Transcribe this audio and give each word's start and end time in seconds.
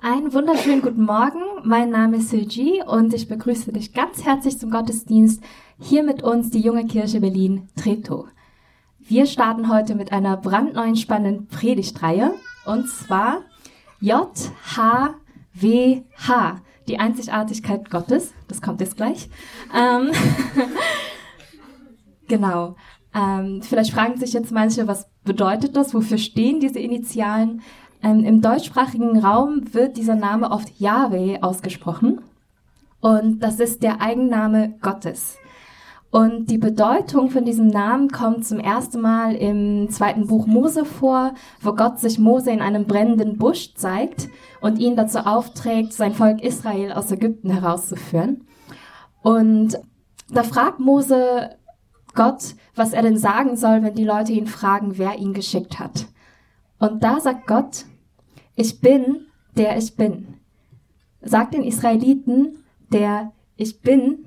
Einen 0.00 0.32
wunderschönen 0.32 0.80
guten 0.80 1.02
Morgen. 1.02 1.40
Mein 1.64 1.90
Name 1.90 2.18
ist 2.18 2.30
Silji 2.30 2.84
und 2.86 3.12
ich 3.14 3.26
begrüße 3.26 3.72
dich 3.72 3.92
ganz 3.92 4.24
herzlich 4.24 4.56
zum 4.56 4.70
Gottesdienst 4.70 5.42
hier 5.80 6.04
mit 6.04 6.22
uns 6.22 6.50
die 6.50 6.60
junge 6.60 6.86
Kirche 6.86 7.20
Berlin 7.20 7.68
Treptow. 7.74 8.26
Wir 9.00 9.26
starten 9.26 9.68
heute 9.68 9.96
mit 9.96 10.12
einer 10.12 10.36
brandneuen 10.36 10.94
spannenden 10.94 11.48
Predigtreihe 11.48 12.32
und 12.64 12.88
zwar 12.88 13.42
JHWH, 13.98 15.16
die 16.86 17.00
Einzigartigkeit 17.00 17.90
Gottes. 17.90 18.32
Das 18.46 18.62
kommt 18.62 18.80
jetzt 18.80 18.96
gleich. 18.96 19.28
Ähm, 19.76 20.12
genau. 22.28 22.76
Ähm, 23.12 23.62
vielleicht 23.62 23.90
fragen 23.90 24.16
sich 24.16 24.32
jetzt 24.32 24.52
manche, 24.52 24.86
was 24.86 25.08
bedeutet 25.24 25.74
das? 25.74 25.92
Wofür 25.92 26.18
stehen 26.18 26.60
diese 26.60 26.78
Initialen? 26.78 27.62
Ähm, 28.02 28.24
Im 28.24 28.40
deutschsprachigen 28.40 29.18
Raum 29.24 29.72
wird 29.72 29.96
dieser 29.96 30.14
Name 30.14 30.50
oft 30.50 30.78
Yahweh 30.78 31.40
ausgesprochen 31.40 32.20
und 33.00 33.40
das 33.40 33.60
ist 33.60 33.82
der 33.82 34.00
Eigenname 34.00 34.74
Gottes. 34.80 35.36
Und 36.10 36.46
die 36.50 36.58
Bedeutung 36.58 37.30
von 37.30 37.44
diesem 37.44 37.66
Namen 37.66 38.08
kommt 38.08 38.46
zum 38.46 38.58
ersten 38.58 39.00
Mal 39.00 39.34
im 39.34 39.90
zweiten 39.90 40.26
Buch 40.26 40.46
Mose 40.46 40.86
vor, 40.86 41.34
wo 41.60 41.74
Gott 41.74 41.98
sich 41.98 42.18
Mose 42.18 42.50
in 42.50 42.62
einem 42.62 42.86
brennenden 42.86 43.36
Busch 43.36 43.74
zeigt 43.74 44.28
und 44.62 44.78
ihn 44.78 44.96
dazu 44.96 45.18
aufträgt, 45.18 45.92
sein 45.92 46.14
Volk 46.14 46.42
Israel 46.42 46.92
aus 46.92 47.12
Ägypten 47.12 47.50
herauszuführen. 47.50 48.46
Und 49.22 49.78
da 50.30 50.42
fragt 50.44 50.80
Mose 50.80 51.50
Gott, 52.14 52.54
was 52.74 52.94
er 52.94 53.02
denn 53.02 53.18
sagen 53.18 53.56
soll, 53.56 53.82
wenn 53.82 53.94
die 53.94 54.04
Leute 54.04 54.32
ihn 54.32 54.46
fragen, 54.46 54.96
wer 54.96 55.18
ihn 55.18 55.34
geschickt 55.34 55.78
hat. 55.78 56.06
Und 56.78 57.02
da 57.02 57.20
sagt 57.20 57.46
Gott, 57.46 57.84
ich 58.54 58.80
bin, 58.80 59.26
der 59.56 59.76
ich 59.76 59.96
bin. 59.96 60.34
Sagt 61.20 61.54
den 61.54 61.64
Israeliten, 61.64 62.64
der 62.92 63.32
ich 63.56 63.80
bin, 63.80 64.26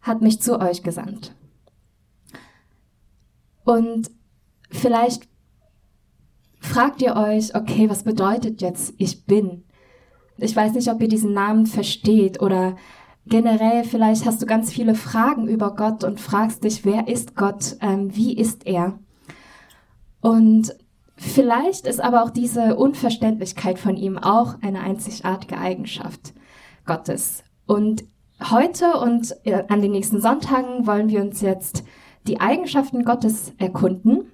hat 0.00 0.22
mich 0.22 0.40
zu 0.40 0.58
euch 0.58 0.82
gesandt. 0.82 1.34
Und 3.64 4.10
vielleicht 4.70 5.28
fragt 6.58 7.02
ihr 7.02 7.16
euch, 7.16 7.54
okay, 7.54 7.88
was 7.90 8.02
bedeutet 8.02 8.62
jetzt 8.62 8.94
ich 8.98 9.26
bin? 9.26 9.64
Ich 10.38 10.56
weiß 10.56 10.72
nicht, 10.72 10.88
ob 10.90 11.00
ihr 11.02 11.08
diesen 11.08 11.34
Namen 11.34 11.66
versteht 11.66 12.40
oder 12.40 12.76
generell 13.26 13.84
vielleicht 13.84 14.24
hast 14.24 14.40
du 14.40 14.46
ganz 14.46 14.72
viele 14.72 14.94
Fragen 14.94 15.46
über 15.46 15.74
Gott 15.74 16.02
und 16.02 16.20
fragst 16.20 16.64
dich, 16.64 16.84
wer 16.84 17.08
ist 17.08 17.36
Gott? 17.36 17.76
Ähm, 17.80 18.14
wie 18.16 18.36
ist 18.36 18.66
er? 18.66 18.98
Und 20.20 20.74
Vielleicht 21.22 21.86
ist 21.86 22.00
aber 22.00 22.24
auch 22.24 22.30
diese 22.30 22.76
Unverständlichkeit 22.76 23.78
von 23.78 23.94
ihm 23.94 24.16
auch 24.16 24.54
eine 24.62 24.80
einzigartige 24.80 25.58
Eigenschaft 25.58 26.32
Gottes. 26.86 27.44
Und 27.66 28.04
heute 28.50 28.94
und 28.94 29.36
an 29.68 29.82
den 29.82 29.92
nächsten 29.92 30.22
Sonntagen 30.22 30.86
wollen 30.86 31.10
wir 31.10 31.20
uns 31.20 31.42
jetzt 31.42 31.84
die 32.26 32.40
Eigenschaften 32.40 33.04
Gottes 33.04 33.52
erkunden. 33.58 34.32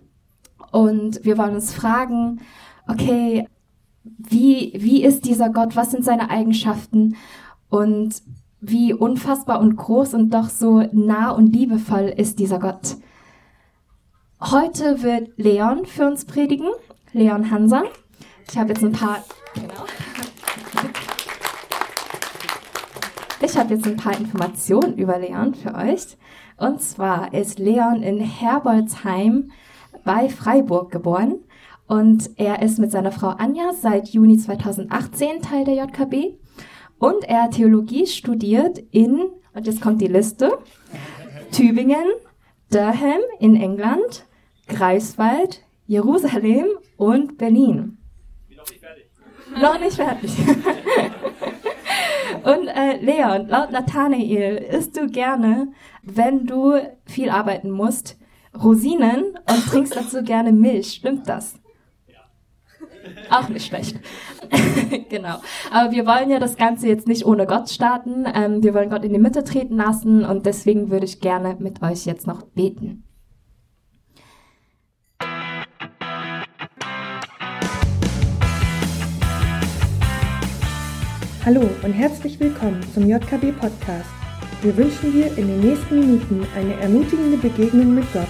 Und 0.70 1.25
wir 1.25 1.37
wollen 1.39 1.57
uns 1.57 1.75
fragen, 1.75 2.41
okay, 2.87 3.48
wie, 4.05 4.73
wie 4.77 5.03
ist 5.03 5.25
dieser 5.25 5.51
Gott? 5.51 5.75
Was 5.75 5.91
sind 5.91 6.05
seine 6.05 6.31
Eigenschaften? 6.31 7.17
Und 7.69 8.23
wie 8.61 8.95
unfassbar 8.95 9.59
und 9.59 9.75
groß 9.75 10.14
und 10.14 10.33
doch 10.33 10.48
so 10.48 10.84
nah 10.92 11.33
und 11.33 11.53
liebevoll 11.53 12.14
ist 12.17 12.39
dieser 12.39 12.61
Gott? 12.61 12.97
Heute 14.39 15.03
wird 15.03 15.31
Leon 15.39 15.87
für 15.87 16.06
uns 16.06 16.27
predigen, 16.27 16.69
Leon 17.15 17.51
Hanser. 17.51 17.84
Ich 18.51 18.59
habe 18.59 18.69
jetzt 18.69 18.84
ein 18.84 18.92
paar, 18.92 19.25
genau. 19.55 19.87
Ich 23.41 23.57
habe 23.57 23.73
jetzt 23.73 23.87
ein 23.87 23.97
paar 23.97 24.14
Informationen 24.19 24.98
über 24.98 25.19
Leon 25.19 25.55
für 25.55 25.75
euch. 25.75 26.19
Und 26.59 26.83
zwar 26.83 27.33
ist 27.33 27.58
Leon 27.58 28.02
in 28.02 28.20
Herbolzheim 28.20 29.52
bei 30.05 30.29
Freiburg 30.29 30.92
geboren 30.92 31.39
und 31.86 32.29
er 32.36 32.61
ist 32.61 32.79
mit 32.79 32.92
seiner 32.92 33.13
Frau 33.13 33.29
Anja 33.29 33.73
seit 33.73 34.11
Juni 34.11 34.36
2018 34.36 35.41
Teil 35.41 35.64
der 35.64 35.77
JKB 35.77 36.36
und 36.98 37.25
er 37.25 37.45
hat 37.45 37.52
Theologie 37.52 38.07
studiert 38.07 38.80
in, 38.91 39.30
und 39.55 39.67
jetzt 39.67 39.80
kommt 39.80 40.02
die 40.02 40.08
Liste, 40.08 40.58
Tübingen, 41.52 42.05
Durham 42.70 43.20
in 43.39 43.57
England, 43.57 44.26
Greifswald, 44.68 45.62
Jerusalem 45.86 46.66
und 46.96 47.38
Berlin. 47.38 47.98
Bin 48.48 48.58
noch 48.58 48.68
nicht 48.68 48.80
fertig. 48.80 49.10
Noch 49.60 49.80
nicht 49.80 49.96
fertig. 49.96 50.32
und 52.44 52.68
äh, 52.68 52.96
Leon, 53.00 53.48
laut 53.48 53.70
Nathanael 53.70 54.56
isst 54.56 54.96
du 54.96 55.06
gerne, 55.06 55.68
wenn 56.02 56.46
du 56.46 56.74
viel 57.04 57.30
arbeiten 57.30 57.70
musst, 57.70 58.18
Rosinen 58.62 59.38
und 59.48 59.66
trinkst 59.66 59.94
dazu 59.94 60.22
gerne 60.22 60.52
Milch. 60.52 60.94
Stimmt 60.94 61.28
das? 61.28 61.54
Auch 63.30 63.48
nicht 63.48 63.66
schlecht. 63.66 63.98
genau. 65.08 65.36
Aber 65.70 65.92
wir 65.92 66.06
wollen 66.06 66.30
ja 66.30 66.38
das 66.38 66.56
Ganze 66.56 66.88
jetzt 66.88 67.06
nicht 67.06 67.24
ohne 67.24 67.46
Gott 67.46 67.70
starten. 67.70 68.24
Ähm, 68.33 68.62
wir 68.62 68.74
wollen 68.74 68.90
Gott 68.90 69.04
in 69.04 69.12
die 69.12 69.18
Mitte 69.18 69.44
treten 69.44 69.77
lassen 69.77 70.24
und 70.24 70.46
deswegen 70.46 70.90
würde 70.90 71.06
ich 71.06 71.20
gerne 71.20 71.56
mit 71.58 71.83
euch 71.83 72.06
jetzt 72.06 72.27
noch 72.27 72.42
beten. 72.42 73.05
Hallo 81.46 81.61
und 81.84 81.92
herzlich 81.92 82.40
willkommen 82.40 82.83
zum 82.92 83.08
JKB 83.08 83.52
Podcast. 83.52 84.11
Wir 84.62 84.77
wünschen 84.77 85.12
dir 85.12 85.29
in 85.39 85.46
den 85.46 85.61
nächsten 85.61 86.01
Minuten 86.01 86.45
eine 86.57 86.74
ermutigende 86.80 87.36
Begegnung 87.36 87.95
mit 87.95 88.12
Gott. 88.12 88.27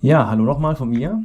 Ja, 0.00 0.30
hallo 0.30 0.44
nochmal 0.44 0.76
von 0.76 0.88
mir. 0.88 1.22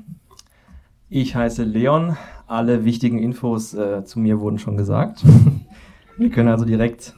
Ich 1.08 1.34
heiße 1.34 1.64
Leon. 1.64 2.18
Alle 2.46 2.84
wichtigen 2.84 3.18
Infos 3.18 3.74
äh, 3.74 4.03
zu 4.03 4.20
mir 4.20 4.42
wurden 4.42 4.59
schon 4.59 4.76
gesagt. 4.76 5.24
Wir 6.18 6.30
können 6.30 6.50
also 6.50 6.66
direkt 6.66 7.16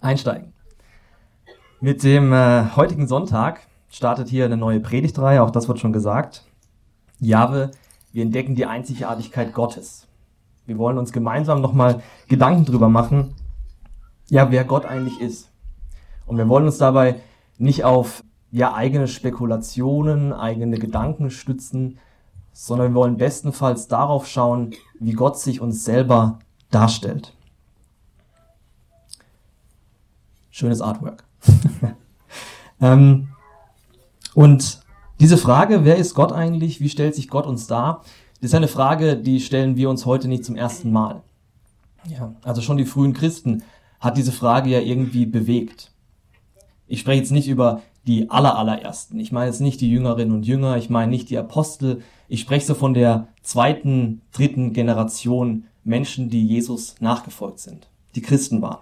einsteigen. 0.00 0.54
Mit 1.80 2.02
dem 2.02 2.32
äh, 2.32 2.64
heutigen 2.74 3.06
Sonntag 3.06 3.60
startet 3.88 4.26
hier 4.26 4.44
eine 4.44 4.56
neue 4.56 4.80
Predigtreihe, 4.80 5.40
auch 5.40 5.52
das 5.52 5.68
wird 5.68 5.78
schon 5.78 5.92
gesagt. 5.92 6.48
Jahwe, 7.26 7.70
wir 8.12 8.22
entdecken 8.22 8.54
die 8.54 8.66
Einzigartigkeit 8.66 9.54
Gottes. 9.54 10.06
Wir 10.66 10.78
wollen 10.78 10.98
uns 10.98 11.12
gemeinsam 11.12 11.60
nochmal 11.60 12.02
Gedanken 12.28 12.64
drüber 12.64 12.88
machen, 12.88 13.34
ja, 14.28 14.50
wer 14.50 14.64
Gott 14.64 14.86
eigentlich 14.86 15.20
ist. 15.20 15.50
Und 16.26 16.36
wir 16.38 16.48
wollen 16.48 16.66
uns 16.66 16.78
dabei 16.78 17.20
nicht 17.58 17.84
auf 17.84 18.24
ja, 18.50 18.74
eigene 18.74 19.08
Spekulationen, 19.08 20.32
eigene 20.32 20.78
Gedanken 20.78 21.30
stützen, 21.30 21.98
sondern 22.52 22.92
wir 22.92 22.94
wollen 22.94 23.16
bestenfalls 23.16 23.88
darauf 23.88 24.26
schauen, 24.26 24.74
wie 25.00 25.12
Gott 25.12 25.38
sich 25.38 25.60
uns 25.60 25.84
selber 25.84 26.38
darstellt. 26.70 27.34
Schönes 30.50 30.82
Artwork. 30.82 31.24
ähm, 32.80 33.28
und 34.34 34.81
diese 35.20 35.36
Frage, 35.36 35.84
wer 35.84 35.96
ist 35.96 36.14
Gott 36.14 36.32
eigentlich? 36.32 36.80
Wie 36.80 36.88
stellt 36.88 37.14
sich 37.14 37.28
Gott 37.28 37.46
uns 37.46 37.66
dar? 37.66 38.02
Das 38.40 38.50
ist 38.50 38.54
eine 38.54 38.68
Frage, 38.68 39.16
die 39.16 39.40
stellen 39.40 39.76
wir 39.76 39.88
uns 39.88 40.04
heute 40.04 40.28
nicht 40.28 40.44
zum 40.44 40.56
ersten 40.56 40.90
Mal. 40.90 41.22
Ja, 42.08 42.34
also 42.42 42.60
schon 42.60 42.76
die 42.76 42.84
frühen 42.84 43.12
Christen 43.12 43.62
hat 44.00 44.16
diese 44.16 44.32
Frage 44.32 44.70
ja 44.70 44.80
irgendwie 44.80 45.26
bewegt. 45.26 45.92
Ich 46.88 47.00
spreche 47.00 47.20
jetzt 47.20 47.30
nicht 47.30 47.48
über 47.48 47.82
die 48.06 48.30
aller, 48.30 48.58
allerersten. 48.58 49.20
Ich 49.20 49.30
meine 49.30 49.46
jetzt 49.46 49.60
nicht 49.60 49.80
die 49.80 49.90
Jüngerinnen 49.90 50.34
und 50.34 50.46
Jünger, 50.46 50.76
ich 50.76 50.90
meine 50.90 51.10
nicht 51.10 51.30
die 51.30 51.38
Apostel. 51.38 52.02
Ich 52.28 52.40
spreche 52.40 52.66
so 52.66 52.74
von 52.74 52.94
der 52.94 53.28
zweiten, 53.42 54.22
dritten 54.32 54.72
Generation 54.72 55.64
Menschen, 55.84 56.28
die 56.28 56.46
Jesus 56.46 56.96
nachgefolgt 57.00 57.60
sind, 57.60 57.88
die 58.14 58.22
Christen 58.22 58.60
waren. 58.60 58.78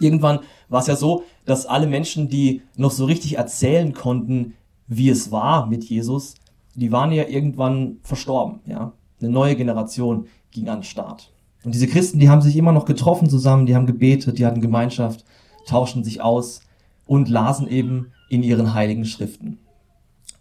Irgendwann 0.00 0.40
war 0.68 0.80
es 0.80 0.88
ja 0.88 0.96
so, 0.96 1.22
dass 1.44 1.66
alle 1.66 1.86
Menschen, 1.86 2.28
die 2.28 2.62
noch 2.76 2.90
so 2.90 3.04
richtig 3.04 3.36
erzählen 3.36 3.92
konnten, 3.92 4.54
wie 4.86 5.08
es 5.08 5.30
war 5.30 5.66
mit 5.66 5.84
Jesus, 5.84 6.34
die 6.74 6.92
waren 6.92 7.12
ja 7.12 7.26
irgendwann 7.26 7.98
verstorben, 8.02 8.60
ja. 8.66 8.92
Eine 9.20 9.30
neue 9.30 9.56
Generation 9.56 10.26
ging 10.50 10.68
an 10.68 10.78
den 10.78 10.84
Start. 10.84 11.32
Und 11.64 11.74
diese 11.74 11.86
Christen, 11.86 12.18
die 12.18 12.28
haben 12.28 12.42
sich 12.42 12.56
immer 12.56 12.72
noch 12.72 12.84
getroffen 12.84 13.30
zusammen, 13.30 13.64
die 13.64 13.74
haben 13.74 13.86
gebetet, 13.86 14.38
die 14.38 14.44
hatten 14.44 14.60
Gemeinschaft, 14.60 15.24
tauschten 15.66 16.04
sich 16.04 16.20
aus 16.20 16.60
und 17.06 17.28
lasen 17.28 17.68
eben 17.68 18.12
in 18.28 18.42
ihren 18.42 18.74
heiligen 18.74 19.06
Schriften. 19.06 19.58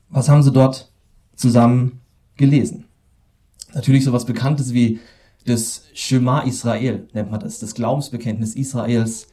Was 0.10 0.28
haben 0.28 0.44
sie 0.44 0.52
dort 0.52 0.92
zusammen 1.36 2.02
gelesen? 2.36 2.86
Natürlich 3.74 4.04
sowas 4.04 4.26
Bekanntes 4.26 4.74
wie 4.74 5.00
das 5.46 5.84
Shema 5.94 6.42
Israel, 6.42 7.08
nennt 7.14 7.32
man 7.32 7.40
das, 7.40 7.60
das 7.60 7.74
Glaubensbekenntnis 7.74 8.56
Israels. 8.56 9.28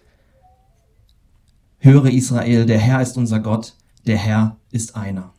Höre 1.79 2.07
Israel, 2.07 2.67
der 2.67 2.79
Herr 2.79 3.01
ist 3.01 3.17
unser 3.17 3.41
Gott, 3.41 3.75
der 4.07 4.19
Herr 4.19 4.57
ist 4.71 4.97
einer. 4.97 5.33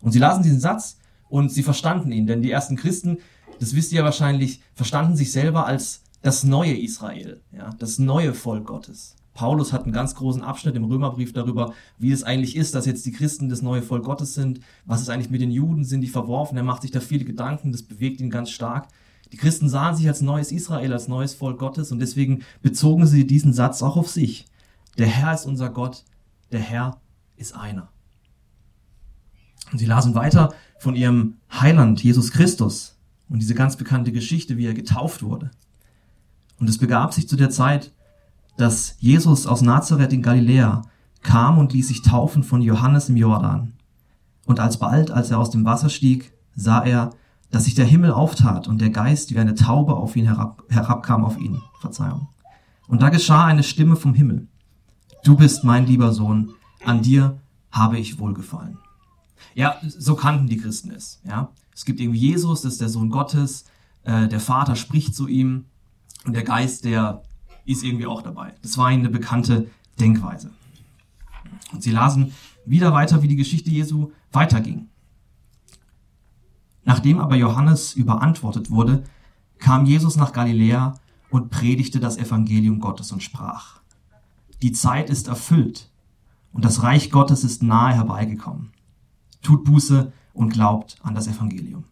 Und 0.00 0.12
sie 0.12 0.18
lasen 0.18 0.42
diesen 0.42 0.60
Satz 0.60 0.98
und 1.28 1.50
sie 1.52 1.62
verstanden 1.62 2.12
ihn, 2.12 2.26
denn 2.26 2.42
die 2.42 2.50
ersten 2.50 2.76
Christen, 2.76 3.18
das 3.60 3.74
wisst 3.74 3.92
ihr 3.92 3.98
ja 3.98 4.04
wahrscheinlich, 4.04 4.60
verstanden 4.74 5.16
sich 5.16 5.32
selber 5.32 5.66
als 5.66 6.02
das 6.22 6.44
neue 6.44 6.76
Israel, 6.76 7.40
ja, 7.52 7.70
das 7.78 7.98
neue 7.98 8.34
Volk 8.34 8.66
Gottes. 8.66 9.14
Paulus 9.34 9.72
hat 9.72 9.84
einen 9.84 9.92
ganz 9.92 10.16
großen 10.16 10.42
Abschnitt 10.42 10.74
im 10.74 10.84
Römerbrief 10.84 11.32
darüber, 11.32 11.72
wie 11.96 12.10
es 12.10 12.24
eigentlich 12.24 12.56
ist, 12.56 12.74
dass 12.74 12.86
jetzt 12.86 13.06
die 13.06 13.12
Christen 13.12 13.48
das 13.48 13.62
neue 13.62 13.82
Volk 13.82 14.04
Gottes 14.04 14.34
sind, 14.34 14.60
was 14.84 15.00
es 15.00 15.08
eigentlich 15.08 15.30
mit 15.30 15.40
den 15.40 15.52
Juden 15.52 15.84
sind, 15.84 16.00
die 16.00 16.08
verworfen. 16.08 16.56
Er 16.56 16.64
macht 16.64 16.82
sich 16.82 16.90
da 16.90 16.98
viele 16.98 17.24
Gedanken, 17.24 17.70
das 17.70 17.84
bewegt 17.84 18.20
ihn 18.20 18.30
ganz 18.30 18.50
stark. 18.50 18.88
Die 19.30 19.36
Christen 19.36 19.68
sahen 19.68 19.94
sich 19.94 20.08
als 20.08 20.22
neues 20.22 20.50
Israel, 20.50 20.92
als 20.92 21.06
neues 21.06 21.34
Volk 21.34 21.58
Gottes 21.60 21.92
und 21.92 22.00
deswegen 22.00 22.42
bezogen 22.62 23.06
sie 23.06 23.28
diesen 23.28 23.52
Satz 23.52 23.80
auch 23.80 23.96
auf 23.96 24.08
sich. 24.08 24.46
Der 24.96 25.06
Herr 25.06 25.32
ist 25.34 25.46
unser 25.46 25.70
Gott, 25.70 26.04
der 26.50 26.60
Herr 26.60 27.00
ist 27.36 27.54
einer. 27.54 27.90
Und 29.72 29.78
sie 29.78 29.86
lasen 29.86 30.14
weiter 30.14 30.52
von 30.78 30.94
ihrem 30.94 31.34
Heiland, 31.50 32.02
Jesus 32.02 32.30
Christus, 32.30 32.96
und 33.28 33.40
diese 33.40 33.54
ganz 33.54 33.76
bekannte 33.76 34.12
Geschichte, 34.12 34.56
wie 34.56 34.66
er 34.66 34.74
getauft 34.74 35.22
wurde. 35.22 35.50
Und 36.58 36.68
es 36.68 36.78
begab 36.78 37.12
sich 37.12 37.28
zu 37.28 37.36
der 37.36 37.50
Zeit, 37.50 37.92
dass 38.56 38.96
Jesus 38.98 39.46
aus 39.46 39.62
Nazareth 39.62 40.12
in 40.12 40.22
Galiläa 40.22 40.82
kam 41.22 41.58
und 41.58 41.72
ließ 41.72 41.88
sich 41.88 42.02
taufen 42.02 42.42
von 42.42 42.62
Johannes 42.62 43.08
im 43.08 43.16
Jordan. 43.16 43.74
Und 44.46 44.60
alsbald, 44.60 45.10
als 45.10 45.30
er 45.30 45.38
aus 45.38 45.50
dem 45.50 45.64
Wasser 45.64 45.90
stieg, 45.90 46.32
sah 46.56 46.82
er, 46.82 47.10
dass 47.50 47.64
sich 47.64 47.74
der 47.74 47.84
Himmel 47.84 48.12
auftat 48.12 48.66
und 48.66 48.80
der 48.80 48.90
Geist 48.90 49.30
wie 49.32 49.38
eine 49.38 49.54
Taube 49.54 49.94
auf 49.94 50.16
ihn 50.16 50.26
herab, 50.26 50.64
herabkam 50.68 51.24
auf 51.24 51.38
ihn. 51.38 51.60
Verzeihung. 51.80 52.28
Und 52.88 53.02
da 53.02 53.10
geschah 53.10 53.44
eine 53.44 53.62
Stimme 53.62 53.96
vom 53.96 54.14
Himmel. 54.14 54.48
Du 55.22 55.36
bist 55.36 55.64
mein 55.64 55.86
lieber 55.86 56.12
Sohn, 56.12 56.52
an 56.84 57.02
dir 57.02 57.38
habe 57.70 57.98
ich 57.98 58.18
wohlgefallen. 58.18 58.78
Ja, 59.58 59.80
so 59.82 60.14
kannten 60.14 60.46
die 60.46 60.56
Christen 60.56 60.92
es. 60.92 61.20
Ja, 61.24 61.50
es 61.74 61.84
gibt 61.84 61.98
irgendwie 61.98 62.20
Jesus, 62.20 62.62
das 62.62 62.74
ist 62.74 62.80
der 62.80 62.88
Sohn 62.88 63.10
Gottes. 63.10 63.64
Äh, 64.04 64.28
der 64.28 64.38
Vater 64.38 64.76
spricht 64.76 65.16
zu 65.16 65.26
ihm 65.26 65.64
und 66.24 66.34
der 66.34 66.44
Geist, 66.44 66.84
der 66.84 67.24
ist 67.64 67.82
irgendwie 67.82 68.06
auch 68.06 68.22
dabei. 68.22 68.54
Das 68.62 68.78
war 68.78 68.92
ihnen 68.92 69.00
eine 69.00 69.10
bekannte 69.10 69.68
Denkweise. 69.98 70.52
Und 71.72 71.82
sie 71.82 71.90
lasen 71.90 72.34
wieder 72.66 72.92
weiter, 72.92 73.20
wie 73.22 73.26
die 73.26 73.34
Geschichte 73.34 73.68
Jesu 73.68 74.12
weiterging. 74.30 74.90
Nachdem 76.84 77.18
aber 77.18 77.34
Johannes 77.34 77.94
überantwortet 77.94 78.70
wurde, 78.70 79.02
kam 79.58 79.86
Jesus 79.86 80.14
nach 80.14 80.32
Galiläa 80.32 80.94
und 81.30 81.50
predigte 81.50 81.98
das 81.98 82.16
Evangelium 82.16 82.78
Gottes 82.78 83.10
und 83.10 83.24
sprach, 83.24 83.80
die 84.62 84.70
Zeit 84.70 85.10
ist 85.10 85.26
erfüllt 85.26 85.90
und 86.52 86.64
das 86.64 86.84
Reich 86.84 87.10
Gottes 87.10 87.42
ist 87.42 87.64
nahe 87.64 87.96
herbeigekommen. 87.96 88.70
Tut 89.48 89.64
Buße 89.64 90.12
und 90.34 90.50
glaubt 90.50 90.98
an 91.02 91.14
das 91.14 91.26
Evangelium. 91.26 91.84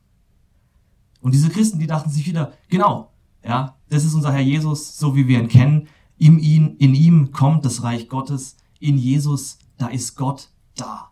Und 1.22 1.32
diese 1.32 1.48
Christen, 1.48 1.78
die 1.78 1.86
dachten 1.86 2.10
sich 2.10 2.26
wieder, 2.26 2.52
genau, 2.68 3.14
ja, 3.42 3.78
das 3.88 4.04
ist 4.04 4.12
unser 4.12 4.30
Herr 4.30 4.42
Jesus, 4.42 4.98
so 4.98 5.16
wie 5.16 5.26
wir 5.26 5.40
ihn 5.40 5.48
kennen. 5.48 5.88
In, 6.18 6.38
ihn, 6.38 6.76
in 6.76 6.94
ihm 6.94 7.32
kommt 7.32 7.64
das 7.64 7.82
Reich 7.82 8.10
Gottes. 8.10 8.58
In 8.78 8.98
Jesus, 8.98 9.58
da 9.78 9.86
ist 9.86 10.16
Gott 10.16 10.50
da. 10.74 11.10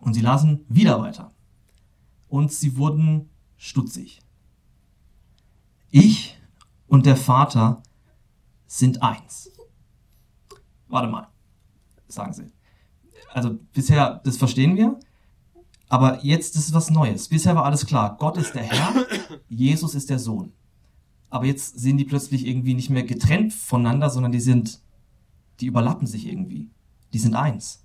Und 0.00 0.14
sie 0.14 0.22
lasen 0.22 0.64
wieder 0.66 0.98
weiter. 0.98 1.30
Und 2.26 2.52
sie 2.52 2.78
wurden 2.78 3.28
stutzig. 3.58 4.22
Ich 5.90 6.40
und 6.86 7.04
der 7.04 7.18
Vater 7.18 7.82
sind 8.66 9.02
eins. 9.02 9.50
Warte 10.88 11.08
mal, 11.08 11.28
sagen 12.08 12.32
sie. 12.32 12.50
Also 13.32 13.58
bisher, 13.72 14.20
das 14.24 14.36
verstehen 14.36 14.76
wir. 14.76 14.98
Aber 15.88 16.24
jetzt 16.24 16.56
ist 16.56 16.68
es 16.68 16.74
was 16.74 16.90
Neues. 16.90 17.28
Bisher 17.28 17.54
war 17.54 17.64
alles 17.64 17.84
klar. 17.84 18.16
Gott 18.18 18.38
ist 18.38 18.54
der 18.54 18.62
Herr, 18.62 19.06
Jesus 19.48 19.94
ist 19.94 20.08
der 20.08 20.18
Sohn. 20.18 20.52
Aber 21.28 21.44
jetzt 21.44 21.78
sind 21.78 21.98
die 21.98 22.04
plötzlich 22.04 22.46
irgendwie 22.46 22.74
nicht 22.74 22.90
mehr 22.90 23.04
getrennt 23.04 23.52
voneinander, 23.52 24.10
sondern 24.10 24.32
die 24.32 24.40
sind, 24.40 24.80
die 25.60 25.66
überlappen 25.66 26.06
sich 26.06 26.26
irgendwie. 26.26 26.70
Die 27.12 27.18
sind 27.18 27.34
eins. 27.34 27.82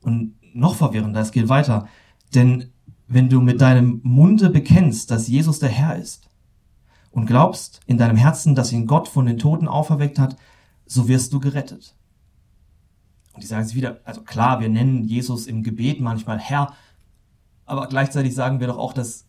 Und 0.00 0.34
noch 0.54 0.76
verwirrender, 0.76 1.20
es 1.20 1.32
geht 1.32 1.48
weiter. 1.48 1.88
Denn 2.34 2.70
wenn 3.08 3.28
du 3.28 3.40
mit 3.40 3.60
deinem 3.60 4.00
Munde 4.02 4.50
bekennst, 4.50 5.10
dass 5.10 5.28
Jesus 5.28 5.58
der 5.58 5.68
Herr 5.68 5.96
ist 5.96 6.28
und 7.10 7.26
glaubst 7.26 7.80
in 7.86 7.98
deinem 7.98 8.16
Herzen, 8.16 8.54
dass 8.54 8.72
ihn 8.72 8.86
Gott 8.86 9.08
von 9.08 9.26
den 9.26 9.38
Toten 9.38 9.68
auferweckt 9.68 10.18
hat, 10.18 10.36
so 10.86 11.08
wirst 11.08 11.32
du 11.32 11.40
gerettet. 11.40 11.94
Und 13.34 13.42
die 13.42 13.46
sagen 13.46 13.66
sich 13.66 13.74
wieder, 13.74 14.00
also 14.04 14.22
klar, 14.22 14.60
wir 14.60 14.68
nennen 14.68 15.04
Jesus 15.04 15.46
im 15.46 15.62
Gebet 15.62 16.00
manchmal 16.00 16.38
Herr, 16.38 16.72
aber 17.66 17.88
gleichzeitig 17.88 18.34
sagen 18.34 18.60
wir 18.60 18.68
doch 18.68 18.78
auch, 18.78 18.92
dass 18.92 19.26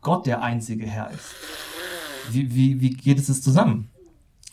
Gott 0.00 0.26
der 0.26 0.42
einzige 0.42 0.86
Herr 0.86 1.10
ist. 1.10 1.34
Wie, 2.30 2.54
wie, 2.54 2.80
wie 2.80 2.90
geht 2.90 3.18
es 3.18 3.42
zusammen? 3.42 3.88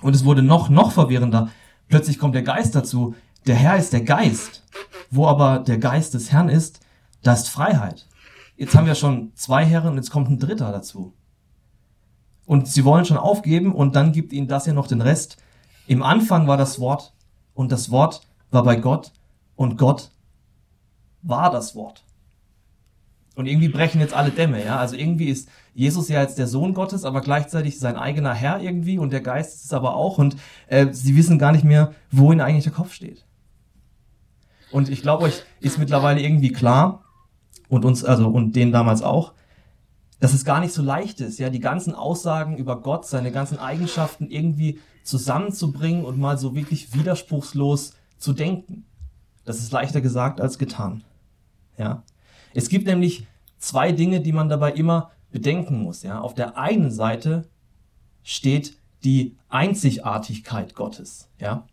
Und 0.02 0.16
es 0.16 0.24
wurde 0.24 0.42
noch, 0.42 0.70
noch 0.70 0.92
verwirrender. 0.92 1.50
Plötzlich 1.88 2.20
kommt 2.20 2.36
der 2.36 2.44
Geist 2.44 2.74
dazu. 2.74 3.16
Der 3.48 3.56
Herr 3.56 3.78
ist 3.78 3.94
der 3.94 4.02
Geist. 4.02 4.64
Wo 5.12 5.28
aber 5.28 5.60
der 5.60 5.78
Geist 5.78 6.14
des 6.14 6.32
Herrn 6.32 6.50
ist, 6.50 6.80
da 7.22 7.34
ist 7.34 7.50
Freiheit. 7.50 8.08
Jetzt 8.56 8.76
haben 8.76 8.88
wir 8.88 8.96
schon 8.96 9.32
zwei 9.36 9.66
Herren 9.66 9.92
und 9.92 9.98
jetzt 9.98 10.12
kommt 10.12 10.30
ein 10.30 10.40
dritter 10.40 10.72
dazu. 10.72 11.14
Und 12.46 12.68
sie 12.68 12.86
wollen 12.86 13.06
schon 13.06 13.18
aufgeben 13.18 13.74
und 13.74 13.96
dann 13.96 14.14
gibt 14.14 14.32
ihnen 14.32 14.48
das 14.48 14.66
ja 14.66 14.74
noch 14.74 14.88
den 14.88 15.02
Rest. 15.02 15.38
Im 15.88 16.04
Anfang 16.04 16.48
war 16.48 16.58
das 16.58 16.80
Wort 16.80 17.14
und 17.54 17.72
das 17.72 17.92
Wort 17.92 18.22
war 18.56 18.64
bei 18.64 18.78
Gott 18.78 19.12
und 19.56 19.78
Gott 19.78 20.10
war 21.22 21.52
das 21.52 21.76
Wort. 21.76 22.04
Und 23.36 23.48
irgendwie 23.48 23.68
brechen 23.68 24.00
jetzt 24.00 24.14
alle 24.14 24.32
Dämme, 24.32 24.64
ja. 24.64 24.78
Also 24.78 24.96
irgendwie 24.96 25.26
ist 25.26 25.50
Jesus 25.74 26.08
ja 26.08 26.22
jetzt 26.22 26.38
der 26.38 26.48
Sohn 26.48 26.74
Gottes, 26.74 27.04
aber 27.04 27.22
gleichzeitig 27.22 27.80
sein 27.80 27.98
eigener 27.98 28.34
Herr 28.34 28.62
irgendwie 28.62 28.98
und 28.98 29.12
der 29.12 29.22
Geist 29.22 29.56
ist 29.56 29.66
es 29.66 29.74
aber 29.74 29.96
auch 29.96 30.18
und 30.18 30.38
äh, 30.68 30.88
sie 30.92 31.18
wissen 31.18 31.38
gar 31.38 31.52
nicht 31.52 31.66
mehr, 31.66 31.94
wo 32.12 32.32
ihnen 32.32 32.42
eigentlich 32.42 32.64
der 32.64 32.74
Kopf 32.74 32.94
steht. 32.94 33.26
Und 34.72 34.90
ich 34.90 35.02
glaube, 35.02 35.26
euch 35.26 35.44
ist 35.60 35.78
mittlerweile 35.78 36.22
irgendwie 36.22 36.52
klar 36.52 37.04
und 37.68 37.84
uns, 37.84 38.06
also 38.06 38.28
und 38.30 38.56
denen 38.56 38.72
damals 38.72 39.02
auch, 39.02 39.34
dass 40.22 40.34
es 40.34 40.46
gar 40.46 40.62
nicht 40.62 40.74
so 40.74 40.82
leicht 40.82 41.20
ist, 41.20 41.38
ja, 41.38 41.50
die 41.50 41.60
ganzen 41.60 41.94
Aussagen 41.94 42.58
über 42.58 42.82
Gott, 42.82 43.06
seine 43.06 43.32
ganzen 43.32 43.60
Eigenschaften 43.60 44.30
irgendwie 44.30 44.80
zusammenzubringen 45.04 46.06
und 46.06 46.18
mal 46.18 46.38
so 46.38 46.56
wirklich 46.56 46.94
widerspruchslos 46.94 47.94
zu 48.18 48.34
denken. 48.34 48.86
Das 49.44 49.60
ist 49.60 49.72
leichter 49.72 50.02
gesagt 50.02 50.42
als 50.42 50.58
getan. 50.58 51.04
Ja. 51.78 52.04
Es 52.54 52.70
gibt 52.70 52.88
nämlich 52.88 53.28
zwei 53.58 53.92
Dinge, 53.92 54.22
die 54.22 54.32
man 54.32 54.50
dabei 54.50 54.72
immer 54.72 55.12
bedenken 55.32 55.82
muss. 55.82 56.04
Ja. 56.04 56.20
Auf 56.22 56.34
der 56.34 56.58
einen 56.58 56.92
Seite 56.92 57.48
steht 58.24 58.78
die 59.04 59.38
Einzigartigkeit 59.50 60.74
Gottes. 60.76 61.30
Ja. 61.40 61.68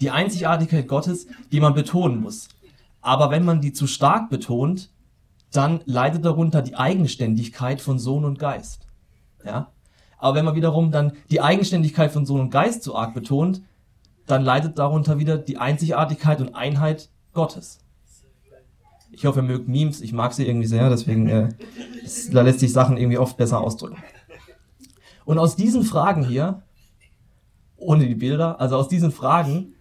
Die 0.00 0.10
Einzigartigkeit 0.10 0.86
Gottes, 0.88 1.26
die 1.50 1.60
man 1.60 1.74
betonen 1.74 2.20
muss. 2.20 2.48
Aber 3.00 3.30
wenn 3.30 3.44
man 3.44 3.60
die 3.60 3.72
zu 3.72 3.86
stark 3.86 4.30
betont, 4.30 4.90
dann 5.50 5.80
leidet 5.84 6.24
darunter 6.24 6.62
die 6.62 6.76
Eigenständigkeit 6.76 7.80
von 7.80 7.98
Sohn 7.98 8.24
und 8.24 8.38
Geist. 8.38 8.86
Ja. 9.44 9.72
Aber 10.18 10.36
wenn 10.36 10.44
man 10.44 10.54
wiederum 10.54 10.92
dann 10.92 11.12
die 11.30 11.40
Eigenständigkeit 11.40 12.12
von 12.12 12.24
Sohn 12.24 12.40
und 12.40 12.50
Geist 12.50 12.84
zu 12.84 12.94
arg 12.94 13.12
betont, 13.12 13.62
dann 14.26 14.42
leidet 14.42 14.78
darunter 14.78 15.18
wieder 15.18 15.38
die 15.38 15.58
Einzigartigkeit 15.58 16.40
und 16.40 16.54
Einheit 16.54 17.10
Gottes. 17.32 17.78
Ich 19.10 19.26
hoffe, 19.26 19.40
ihr 19.40 19.44
mögt 19.44 19.68
Memes, 19.68 20.00
ich 20.00 20.12
mag 20.12 20.32
sie 20.32 20.46
irgendwie 20.46 20.66
sehr, 20.66 20.88
deswegen 20.88 21.28
äh, 21.28 21.48
es, 22.02 22.30
da 22.30 22.42
lässt 22.42 22.60
sich 22.60 22.72
Sachen 22.72 22.96
irgendwie 22.96 23.18
oft 23.18 23.36
besser 23.36 23.60
ausdrücken. 23.60 23.98
Und 25.24 25.38
aus 25.38 25.54
diesen 25.54 25.82
Fragen 25.82 26.24
hier, 26.24 26.62
ohne 27.76 28.06
die 28.06 28.14
Bilder, 28.14 28.60
also 28.60 28.76
aus 28.76 28.88
diesen 28.88 29.12
Fragen 29.12 29.74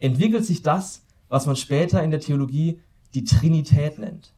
entwickelt 0.00 0.44
sich 0.44 0.62
das, 0.62 1.04
was 1.28 1.46
man 1.46 1.56
später 1.56 2.02
in 2.02 2.10
der 2.10 2.20
Theologie 2.20 2.80
die 3.14 3.24
Trinität 3.24 3.98
nennt. 3.98 4.32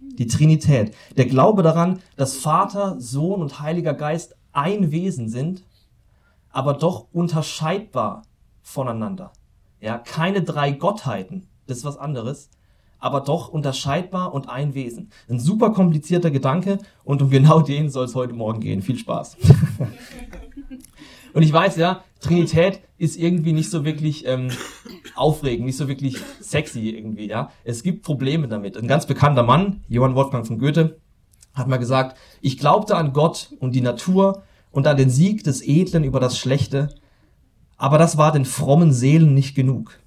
Die 0.00 0.26
Trinität. 0.26 0.94
Der 1.16 1.26
Glaube 1.26 1.62
daran, 1.62 2.00
dass 2.16 2.36
Vater, 2.36 2.98
Sohn 3.00 3.42
und 3.42 3.60
Heiliger 3.60 3.94
Geist 3.94 4.34
ein 4.52 4.90
Wesen 4.90 5.28
sind, 5.28 5.62
aber 6.50 6.74
doch 6.74 7.06
unterscheidbar 7.12 8.22
voneinander. 8.62 9.32
Ja, 9.80 9.98
keine 9.98 10.42
drei 10.42 10.70
Gottheiten, 10.72 11.48
das 11.66 11.78
ist 11.78 11.84
was 11.84 11.98
anderes, 11.98 12.50
aber 12.98 13.20
doch 13.20 13.48
unterscheidbar 13.48 14.32
und 14.32 14.48
ein 14.48 14.74
Wesen. 14.74 15.10
Ein 15.28 15.40
super 15.40 15.70
komplizierter 15.70 16.30
Gedanke 16.30 16.78
und 17.04 17.20
um 17.20 17.30
genau 17.30 17.60
den 17.60 17.90
soll 17.90 18.06
es 18.06 18.14
heute 18.14 18.32
Morgen 18.32 18.60
gehen. 18.60 18.80
Viel 18.80 18.96
Spaß. 18.96 19.36
und 21.34 21.42
ich 21.42 21.52
weiß 21.52 21.76
ja, 21.76 22.04
Trinität 22.20 22.80
ist 22.98 23.18
irgendwie 23.18 23.52
nicht 23.52 23.68
so 23.68 23.84
wirklich 23.84 24.24
ähm, 24.26 24.50
aufregend, 25.16 25.66
nicht 25.66 25.76
so 25.76 25.88
wirklich 25.88 26.16
sexy 26.40 26.90
irgendwie. 26.90 27.28
Ja, 27.28 27.50
es 27.64 27.82
gibt 27.82 28.04
Probleme 28.04 28.46
damit. 28.46 28.76
Ein 28.76 28.86
ganz 28.86 29.06
bekannter 29.06 29.42
Mann, 29.42 29.82
Johann 29.88 30.14
Wolfgang 30.14 30.46
von 30.46 30.58
Goethe, 30.58 31.00
hat 31.54 31.66
mal 31.66 31.78
gesagt: 31.78 32.16
Ich 32.40 32.58
glaubte 32.58 32.96
an 32.96 33.12
Gott 33.12 33.52
und 33.58 33.74
die 33.74 33.80
Natur 33.80 34.44
und 34.70 34.86
an 34.86 34.96
den 34.96 35.10
Sieg 35.10 35.42
des 35.42 35.66
Edlen 35.66 36.04
über 36.04 36.20
das 36.20 36.38
Schlechte 36.38 36.94
aber 37.76 37.98
das 37.98 38.16
war 38.16 38.32
den 38.32 38.44
frommen 38.44 38.92
Seelen 38.92 39.34
nicht 39.34 39.54
genug. 39.54 39.98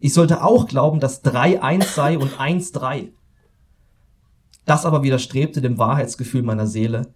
Ich 0.00 0.12
sollte 0.12 0.42
auch 0.42 0.66
glauben, 0.66 1.00
dass 1.00 1.22
3 1.22 1.62
1 1.62 1.94
sei 1.94 2.18
und 2.18 2.38
1 2.38 2.72
3. 2.72 3.10
Das 4.64 4.84
aber 4.84 5.02
widerstrebte 5.02 5.60
dem 5.60 5.78
Wahrheitsgefühl 5.78 6.42
meiner 6.42 6.66
Seele. 6.66 7.08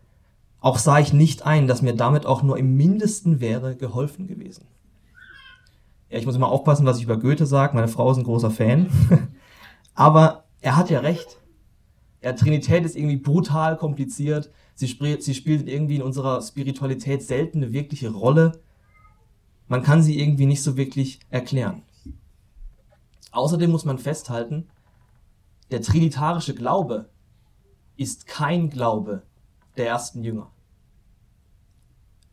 Auch 0.61 0.79
sah 0.79 0.99
ich 0.99 1.13
nicht 1.13 1.47
ein, 1.47 1.67
dass 1.67 1.83
mir 1.83 1.95
damit 1.95 2.27
auch 2.27 2.43
nur 2.43 2.59
im 2.59 2.77
mindesten 2.77 3.41
wäre 3.41 3.77
geholfen 3.77 4.27
gewesen. 4.27 4.67
Ja, 6.11 6.19
ich 6.19 6.27
muss 6.27 6.37
immer 6.37 6.49
aufpassen, 6.49 6.87
was 6.87 6.99
ich 6.99 7.05
über 7.05 7.19
Goethe 7.19 7.47
sage. 7.47 7.75
Meine 7.75 7.89
Frau 7.89 8.11
ist 8.11 8.17
ein 8.17 8.25
großer 8.25 8.51
Fan. 8.51 8.89
aber 9.95 10.45
er 10.61 10.77
hat 10.77 10.91
ja 10.91 11.01
recht. 11.01 11.39
Ja, 12.23 12.33
Trinität 12.33 12.85
ist 12.85 12.97
irgendwie 12.97 13.17
brutal 13.17 13.77
kompliziert. 13.77 14.51
Sie, 14.75 14.87
sie 15.21 15.35
spielt 15.35 15.69
irgendwie 15.69 15.97
in 15.97 16.03
unserer 16.03 16.41
Spiritualität 16.43 17.23
selten 17.23 17.63
eine 17.63 17.73
wirkliche 17.73 18.11
Rolle. 18.11 18.61
Man 19.69 19.83
kann 19.83 20.03
sie 20.03 20.19
irgendwie 20.19 20.47
nicht 20.47 20.63
so 20.63 20.77
wirklich 20.77 21.21
erklären. 21.31 21.83
Außerdem 23.33 23.71
muss 23.71 23.85
man 23.85 23.99
festhalten, 23.99 24.69
der 25.71 25.83
trinitarische 25.83 26.55
Glaube 26.55 27.11
ist 27.97 28.27
kein 28.27 28.71
Glaube 28.71 29.23
der 29.77 29.87
ersten 29.89 30.25
Jünger. 30.25 30.51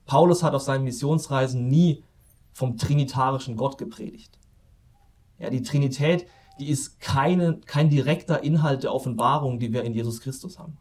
Paulus 0.05 0.43
hat 0.43 0.53
auf 0.53 0.61
seinen 0.61 0.85
Missionsreisen 0.85 1.67
nie 1.67 2.03
vom 2.53 2.77
trinitarischen 2.77 3.57
Gott 3.57 3.77
gepredigt. 3.77 4.39
Ja, 5.37 5.49
die 5.49 5.63
Trinität, 5.63 6.27
die 6.59 6.69
ist 6.69 7.01
keine, 7.01 7.59
kein 7.65 7.89
direkter 7.89 8.43
Inhalt 8.43 8.83
der 8.83 8.93
Offenbarung, 8.93 9.59
die 9.59 9.73
wir 9.73 9.83
in 9.83 9.93
Jesus 9.93 10.21
Christus 10.21 10.57
haben. 10.57 10.77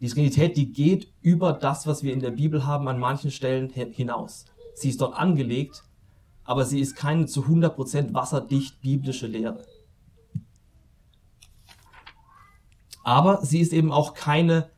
Die 0.00 0.08
Trinität, 0.08 0.56
die 0.56 0.72
geht 0.72 1.12
über 1.20 1.52
das, 1.52 1.86
was 1.86 2.02
wir 2.02 2.12
in 2.12 2.20
der 2.20 2.30
Bibel 2.30 2.66
haben, 2.66 2.88
an 2.88 2.98
manchen 2.98 3.30
Stellen 3.30 3.70
hinaus. 3.70 4.46
Sie 4.78 4.90
ist 4.90 5.00
dort 5.00 5.16
angelegt, 5.16 5.82
aber 6.44 6.64
sie 6.64 6.80
ist 6.80 6.94
keine 6.94 7.26
zu 7.26 7.42
100% 7.44 8.14
wasserdicht 8.14 8.80
biblische 8.80 9.26
Lehre. 9.26 9.66
Aber 13.02 13.44
sie 13.44 13.60
ist 13.60 13.72
eben 13.72 13.90
auch 13.90 14.14
keine 14.14 14.70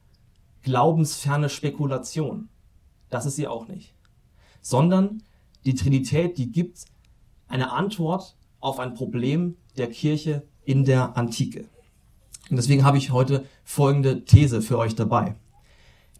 glaubensferne 0.62 1.48
Spekulation. 1.48 2.48
Das 3.10 3.26
ist 3.26 3.36
sie 3.36 3.46
auch 3.46 3.68
nicht. 3.68 3.94
Sondern 4.62 5.22
die 5.64 5.74
Trinität, 5.74 6.38
die 6.38 6.50
gibt 6.50 6.84
eine 7.48 7.72
Antwort 7.72 8.36
auf 8.60 8.78
ein 8.78 8.94
Problem 8.94 9.56
der 9.76 9.90
Kirche 9.90 10.46
in 10.64 10.84
der 10.84 11.16
Antike. 11.16 11.68
Und 12.48 12.56
deswegen 12.56 12.84
habe 12.84 12.98
ich 12.98 13.10
heute 13.10 13.44
folgende 13.64 14.24
These 14.24 14.62
für 14.62 14.78
euch 14.78 14.94
dabei. 14.94 15.36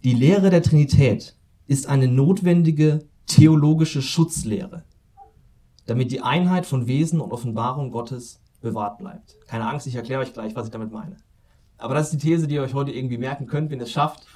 Die 0.04 0.14
Lehre 0.14 0.50
der 0.50 0.62
Trinität 0.62 1.36
ist 1.66 1.86
eine 1.86 2.08
notwendige 2.08 3.09
theologische 3.30 4.02
Schutzlehre, 4.02 4.84
damit 5.86 6.10
die 6.10 6.20
Einheit 6.20 6.66
von 6.66 6.86
Wesen 6.86 7.20
und 7.20 7.32
Offenbarung 7.32 7.90
Gottes 7.90 8.40
bewahrt 8.60 8.98
bleibt. 8.98 9.36
Keine 9.46 9.68
Angst, 9.68 9.86
ich 9.86 9.94
erkläre 9.94 10.20
euch 10.20 10.32
gleich, 10.32 10.56
was 10.56 10.66
ich 10.66 10.72
damit 10.72 10.90
meine. 10.90 11.16
Aber 11.78 11.94
das 11.94 12.12
ist 12.12 12.22
die 12.22 12.28
These, 12.28 12.46
die 12.46 12.56
ihr 12.56 12.62
euch 12.62 12.74
heute 12.74 12.90
irgendwie 12.90 13.18
merken 13.18 13.46
könnt, 13.46 13.70
wenn 13.70 13.78
ihr 13.78 13.84
es 13.84 13.92
schafft. 13.92 14.26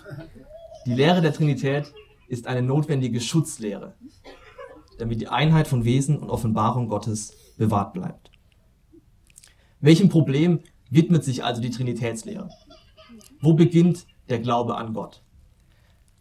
Die 0.87 0.95
Lehre 0.95 1.21
der 1.21 1.33
Trinität 1.33 1.93
ist 2.29 2.47
eine 2.47 2.63
notwendige 2.63 3.21
Schutzlehre, 3.21 3.95
damit 4.99 5.21
die 5.21 5.29
Einheit 5.29 5.67
von 5.67 5.85
Wesen 5.85 6.19
und 6.19 6.31
Offenbarung 6.31 6.89
Gottes 6.89 7.37
bewahrt 7.59 7.93
bleibt. 7.93 8.31
Welchem 9.81 10.09
Problem 10.09 10.61
widmet 10.89 11.25
sich 11.25 11.45
also 11.45 11.61
die 11.61 11.71
Trinitätslehre? 11.71 12.49
Wo 13.41 13.55
beginnt 13.55 14.07
der 14.29 14.39
Glaube 14.39 14.77
an 14.77 14.95
Gott? 14.95 15.23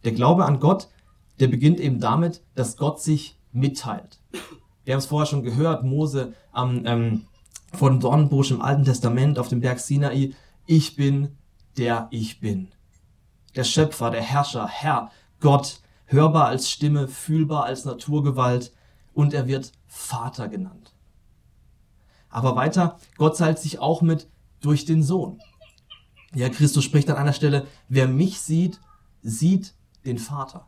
Der 0.03 0.11
Glaube 0.11 0.45
an 0.45 0.59
Gott, 0.59 0.89
der 1.39 1.47
beginnt 1.47 1.79
eben 1.79 1.99
damit, 1.99 2.41
dass 2.55 2.77
Gott 2.77 3.01
sich 3.01 3.39
mitteilt. 3.51 4.19
Wir 4.85 4.93
haben 4.93 4.99
es 4.99 5.05
vorher 5.05 5.27
schon 5.27 5.43
gehört, 5.43 5.83
Mose 5.83 6.33
am, 6.51 6.85
ähm, 6.85 7.25
von 7.73 7.99
Dornbusch 7.99 8.51
im 8.51 8.61
Alten 8.61 8.85
Testament 8.85 9.39
auf 9.39 9.47
dem 9.47 9.61
Berg 9.61 9.79
Sinai, 9.79 10.33
ich 10.65 10.95
bin 10.95 11.37
der 11.77 12.07
ich 12.11 12.39
bin. 12.39 12.69
Der 13.55 13.63
Schöpfer, 13.63 14.11
der 14.11 14.21
Herrscher, 14.21 14.67
Herr, 14.67 15.11
Gott, 15.39 15.81
hörbar 16.05 16.47
als 16.47 16.69
Stimme, 16.69 17.07
fühlbar 17.07 17.65
als 17.65 17.85
Naturgewalt 17.85 18.73
und 19.13 19.33
er 19.33 19.47
wird 19.47 19.71
Vater 19.87 20.47
genannt. 20.47 20.93
Aber 22.29 22.55
weiter, 22.55 22.97
Gott 23.17 23.37
teilt 23.37 23.59
sich 23.59 23.79
auch 23.79 24.01
mit 24.01 24.27
durch 24.59 24.85
den 24.85 25.03
Sohn. 25.03 25.39
Ja, 26.33 26.49
Christus 26.49 26.83
spricht 26.83 27.09
an 27.09 27.17
einer 27.17 27.33
Stelle, 27.33 27.67
wer 27.89 28.07
mich 28.07 28.39
sieht, 28.41 28.79
sieht 29.21 29.75
den 30.03 30.17
Vater. 30.17 30.67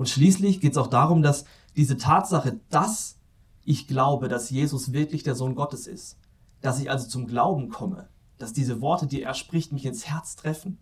Und 0.00 0.08
schließlich 0.08 0.62
geht 0.62 0.72
es 0.72 0.78
auch 0.78 0.86
darum, 0.86 1.20
dass 1.20 1.44
diese 1.76 1.98
Tatsache, 1.98 2.58
dass 2.70 3.18
ich 3.66 3.86
glaube, 3.86 4.28
dass 4.28 4.48
Jesus 4.48 4.94
wirklich 4.94 5.24
der 5.24 5.34
Sohn 5.34 5.54
Gottes 5.54 5.86
ist, 5.86 6.16
dass 6.62 6.80
ich 6.80 6.90
also 6.90 7.06
zum 7.06 7.26
Glauben 7.26 7.68
komme, 7.68 8.08
dass 8.38 8.54
diese 8.54 8.80
Worte, 8.80 9.06
die 9.06 9.20
er 9.20 9.34
spricht, 9.34 9.72
mich 9.72 9.84
ins 9.84 10.06
Herz 10.06 10.36
treffen. 10.36 10.78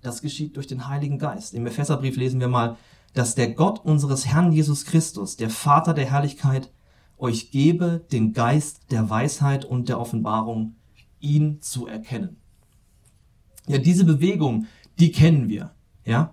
Das 0.00 0.22
geschieht 0.22 0.56
durch 0.56 0.66
den 0.66 0.88
Heiligen 0.88 1.18
Geist. 1.18 1.52
Im 1.52 1.66
Epheserbrief 1.66 2.16
lesen 2.16 2.40
wir 2.40 2.48
mal, 2.48 2.78
dass 3.12 3.34
der 3.34 3.52
Gott 3.52 3.84
unseres 3.84 4.24
Herrn 4.24 4.50
Jesus 4.50 4.86
Christus, 4.86 5.36
der 5.36 5.50
Vater 5.50 5.92
der 5.92 6.10
Herrlichkeit, 6.10 6.72
euch 7.18 7.50
gebe 7.50 8.02
den 8.12 8.32
Geist 8.32 8.90
der 8.90 9.10
Weisheit 9.10 9.66
und 9.66 9.90
der 9.90 10.00
Offenbarung, 10.00 10.76
ihn 11.20 11.60
zu 11.60 11.86
erkennen. 11.86 12.38
Ja, 13.66 13.76
diese 13.76 14.06
Bewegung, 14.06 14.68
die 14.98 15.12
kennen 15.12 15.50
wir. 15.50 15.74
Ja, 16.06 16.32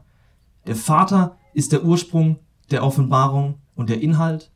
der 0.66 0.78
Vater 0.78 1.36
ist 1.54 1.72
der 1.72 1.84
Ursprung 1.84 2.40
der 2.72 2.84
Offenbarung 2.84 3.56
und 3.76 3.90
der 3.90 4.02
Inhalt. 4.02 4.52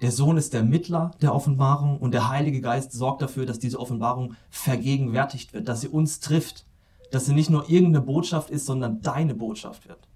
Der 0.00 0.12
Sohn 0.12 0.36
ist 0.36 0.54
der 0.54 0.62
Mittler 0.62 1.10
der 1.20 1.34
Offenbarung 1.34 1.98
und 1.98 2.12
der 2.12 2.28
Heilige 2.28 2.60
Geist 2.60 2.92
sorgt 2.92 3.20
dafür, 3.20 3.46
dass 3.46 3.58
diese 3.58 3.80
Offenbarung 3.80 4.34
vergegenwärtigt 4.48 5.52
wird, 5.52 5.68
dass 5.68 5.80
sie 5.80 5.88
uns 5.88 6.20
trifft, 6.20 6.66
dass 7.10 7.26
sie 7.26 7.34
nicht 7.34 7.50
nur 7.50 7.68
irgendeine 7.68 8.04
Botschaft 8.04 8.50
ist, 8.50 8.66
sondern 8.66 9.00
deine 9.00 9.34
Botschaft 9.34 9.88
wird. 9.88 10.08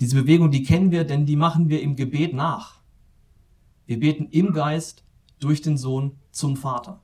Diese 0.00 0.22
Bewegung, 0.22 0.50
die 0.50 0.62
kennen 0.62 0.90
wir, 0.90 1.04
denn 1.04 1.26
die 1.26 1.36
machen 1.36 1.68
wir 1.68 1.82
im 1.82 1.96
Gebet 1.96 2.32
nach. 2.32 2.80
Wir 3.86 3.98
beten 3.98 4.28
im 4.30 4.52
Geist 4.52 5.04
durch 5.40 5.60
den 5.60 5.76
Sohn 5.76 6.18
zum 6.30 6.56
Vater, 6.56 7.02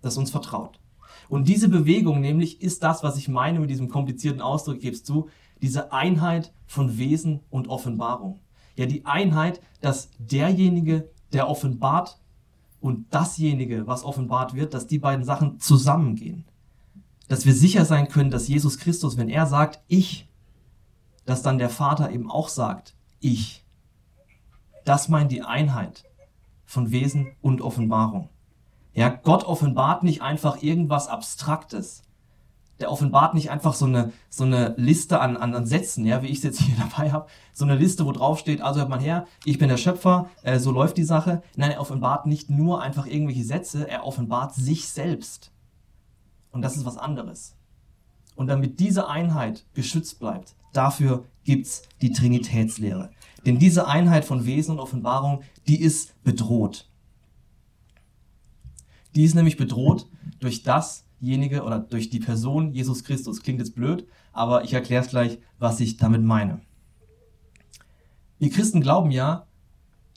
das 0.00 0.16
uns 0.16 0.30
vertraut. 0.30 0.80
Und 1.28 1.48
diese 1.48 1.68
Bewegung 1.68 2.20
nämlich 2.20 2.62
ist 2.62 2.82
das, 2.82 3.02
was 3.02 3.16
ich 3.16 3.28
meine 3.28 3.60
mit 3.60 3.70
diesem 3.70 3.88
komplizierten 3.88 4.40
Ausdruck, 4.40 4.80
gibst 4.80 5.08
du, 5.08 5.28
diese 5.60 5.92
Einheit 5.92 6.52
von 6.66 6.98
Wesen 6.98 7.40
und 7.50 7.68
Offenbarung 7.68 8.40
ja 8.78 8.86
die 8.86 9.04
Einheit, 9.04 9.60
dass 9.80 10.10
derjenige, 10.18 11.10
der 11.32 11.48
offenbart 11.48 12.18
und 12.80 13.12
dasjenige, 13.12 13.86
was 13.86 14.04
offenbart 14.04 14.54
wird, 14.54 14.72
dass 14.72 14.86
die 14.86 14.98
beiden 14.98 15.24
Sachen 15.24 15.58
zusammengehen. 15.58 16.44
Dass 17.26 17.44
wir 17.44 17.54
sicher 17.54 17.84
sein 17.84 18.08
können, 18.08 18.30
dass 18.30 18.48
Jesus 18.48 18.78
Christus, 18.78 19.16
wenn 19.16 19.28
er 19.28 19.46
sagt, 19.46 19.80
ich, 19.88 20.28
dass 21.26 21.42
dann 21.42 21.58
der 21.58 21.68
Vater 21.68 22.10
eben 22.10 22.30
auch 22.30 22.48
sagt, 22.48 22.94
ich. 23.20 23.64
Das 24.84 25.08
meint 25.08 25.30
die 25.32 25.42
Einheit 25.42 26.04
von 26.64 26.90
Wesen 26.90 27.32
und 27.42 27.60
Offenbarung. 27.60 28.30
Ja, 28.94 29.08
Gott 29.10 29.44
offenbart 29.44 30.02
nicht 30.02 30.22
einfach 30.22 30.62
irgendwas 30.62 31.08
Abstraktes, 31.08 32.02
der 32.80 32.90
offenbart 32.92 33.34
nicht 33.34 33.50
einfach 33.50 33.74
so 33.74 33.86
eine, 33.86 34.12
so 34.30 34.44
eine 34.44 34.74
Liste 34.76 35.20
an, 35.20 35.36
an, 35.36 35.54
an 35.54 35.66
Sätzen, 35.66 36.04
ja, 36.04 36.22
wie 36.22 36.28
ich 36.28 36.38
es 36.38 36.44
jetzt 36.44 36.60
hier 36.60 36.76
dabei 36.78 37.12
habe, 37.12 37.28
so 37.52 37.64
eine 37.64 37.76
Liste, 37.76 38.04
wo 38.06 38.12
drauf 38.12 38.38
steht, 38.38 38.60
also 38.60 38.80
hört 38.80 38.88
mal 38.88 39.00
her, 39.00 39.26
ich 39.44 39.58
bin 39.58 39.68
der 39.68 39.76
Schöpfer, 39.76 40.30
äh, 40.42 40.58
so 40.58 40.70
läuft 40.70 40.96
die 40.96 41.04
Sache. 41.04 41.42
Nein, 41.56 41.72
er 41.72 41.80
offenbart 41.80 42.26
nicht 42.26 42.50
nur 42.50 42.82
einfach 42.82 43.06
irgendwelche 43.06 43.44
Sätze, 43.44 43.88
er 43.88 44.04
offenbart 44.04 44.54
sich 44.54 44.88
selbst. 44.88 45.52
Und 46.50 46.62
das 46.62 46.76
ist 46.76 46.86
was 46.86 46.96
anderes. 46.96 47.56
Und 48.36 48.46
damit 48.46 48.78
diese 48.78 49.08
Einheit 49.08 49.66
geschützt 49.74 50.20
bleibt, 50.20 50.54
dafür 50.72 51.24
gibt's 51.44 51.82
die 52.00 52.12
Trinitätslehre. 52.12 53.10
Denn 53.44 53.58
diese 53.58 53.88
Einheit 53.88 54.24
von 54.24 54.46
Wesen 54.46 54.72
und 54.72 54.80
Offenbarung, 54.80 55.42
die 55.66 55.80
ist 55.80 56.22
bedroht. 56.22 56.88
Die 59.14 59.24
ist 59.24 59.34
nämlich 59.34 59.56
bedroht 59.56 60.06
durch 60.38 60.62
das, 60.62 61.07
derjenige 61.20 61.62
oder 61.62 61.78
durch 61.78 62.10
die 62.10 62.20
Person 62.20 62.72
Jesus 62.72 63.04
Christus. 63.04 63.42
Klingt 63.42 63.58
jetzt 63.58 63.74
blöd, 63.74 64.06
aber 64.32 64.64
ich 64.64 64.72
erkläre 64.72 65.04
es 65.04 65.10
gleich, 65.10 65.38
was 65.58 65.80
ich 65.80 65.96
damit 65.96 66.22
meine. 66.22 66.60
Wir 68.38 68.50
Christen 68.50 68.80
glauben 68.80 69.10
ja, 69.10 69.46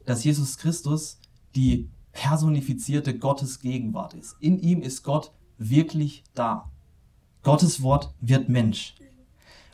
dass 0.05 0.23
Jesus 0.23 0.57
Christus 0.57 1.19
die 1.55 1.89
personifizierte 2.11 3.17
Gottes 3.17 3.59
Gegenwart 3.59 4.13
ist. 4.13 4.35
In 4.39 4.59
ihm 4.59 4.81
ist 4.81 5.03
Gott 5.03 5.31
wirklich 5.57 6.23
da. 6.33 6.69
Gottes 7.43 7.81
Wort 7.81 8.13
wird 8.19 8.49
Mensch. 8.49 8.95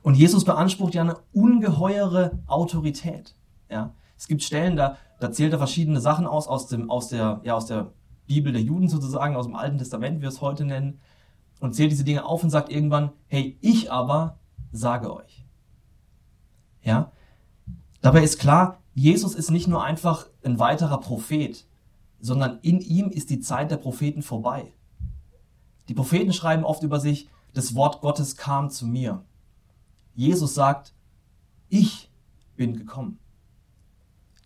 Und 0.03 0.15
Jesus 0.15 0.45
beansprucht 0.45 0.93
ja 0.93 1.01
eine 1.01 1.17
ungeheure 1.33 2.39
Autorität. 2.47 3.35
Ja? 3.69 3.93
Es 4.17 4.27
gibt 4.27 4.43
Stellen, 4.43 4.77
da, 4.77 4.97
da 5.19 5.31
zählt 5.31 5.51
er 5.51 5.57
verschiedene 5.57 5.99
Sachen 5.99 6.25
aus, 6.25 6.47
aus, 6.47 6.67
dem, 6.67 6.89
aus, 6.89 7.09
der, 7.09 7.41
ja, 7.43 7.55
aus 7.55 7.65
der 7.65 7.91
Bibel 8.27 8.53
der 8.53 8.61
Juden 8.61 8.87
sozusagen, 8.87 9.35
aus 9.35 9.47
dem 9.47 9.55
Alten 9.55 9.77
Testament, 9.77 10.17
wie 10.17 10.21
wir 10.21 10.29
es 10.29 10.41
heute 10.41 10.63
nennen 10.63 10.99
und 11.59 11.73
zählt 11.73 11.91
diese 11.91 12.03
Dinge 12.03 12.25
auf 12.25 12.43
und 12.43 12.49
sagt 12.49 12.69
irgendwann, 12.69 13.11
hey, 13.27 13.57
ich 13.61 13.91
aber 13.91 14.39
sage 14.71 15.13
euch. 15.13 15.45
Ja? 16.81 17.11
Dabei 18.01 18.23
ist 18.23 18.39
klar, 18.39 18.79
Jesus 18.93 19.35
ist 19.35 19.51
nicht 19.51 19.67
nur 19.67 19.83
einfach 19.83 20.27
ein 20.43 20.59
weiterer 20.59 20.99
Prophet, 20.99 21.65
sondern 22.19 22.59
in 22.61 22.79
ihm 22.79 23.09
ist 23.09 23.29
die 23.29 23.39
Zeit 23.39 23.71
der 23.71 23.77
Propheten 23.77 24.21
vorbei. 24.21 24.73
Die 25.87 25.93
Propheten 25.93 26.33
schreiben 26.33 26.63
oft 26.63 26.83
über 26.83 26.99
sich, 26.99 27.29
das 27.53 27.75
Wort 27.75 28.01
Gottes 28.01 28.37
kam 28.37 28.69
zu 28.69 28.85
mir. 28.85 29.23
Jesus 30.15 30.53
sagt, 30.53 30.93
ich 31.69 32.09
bin 32.55 32.75
gekommen. 32.75 33.19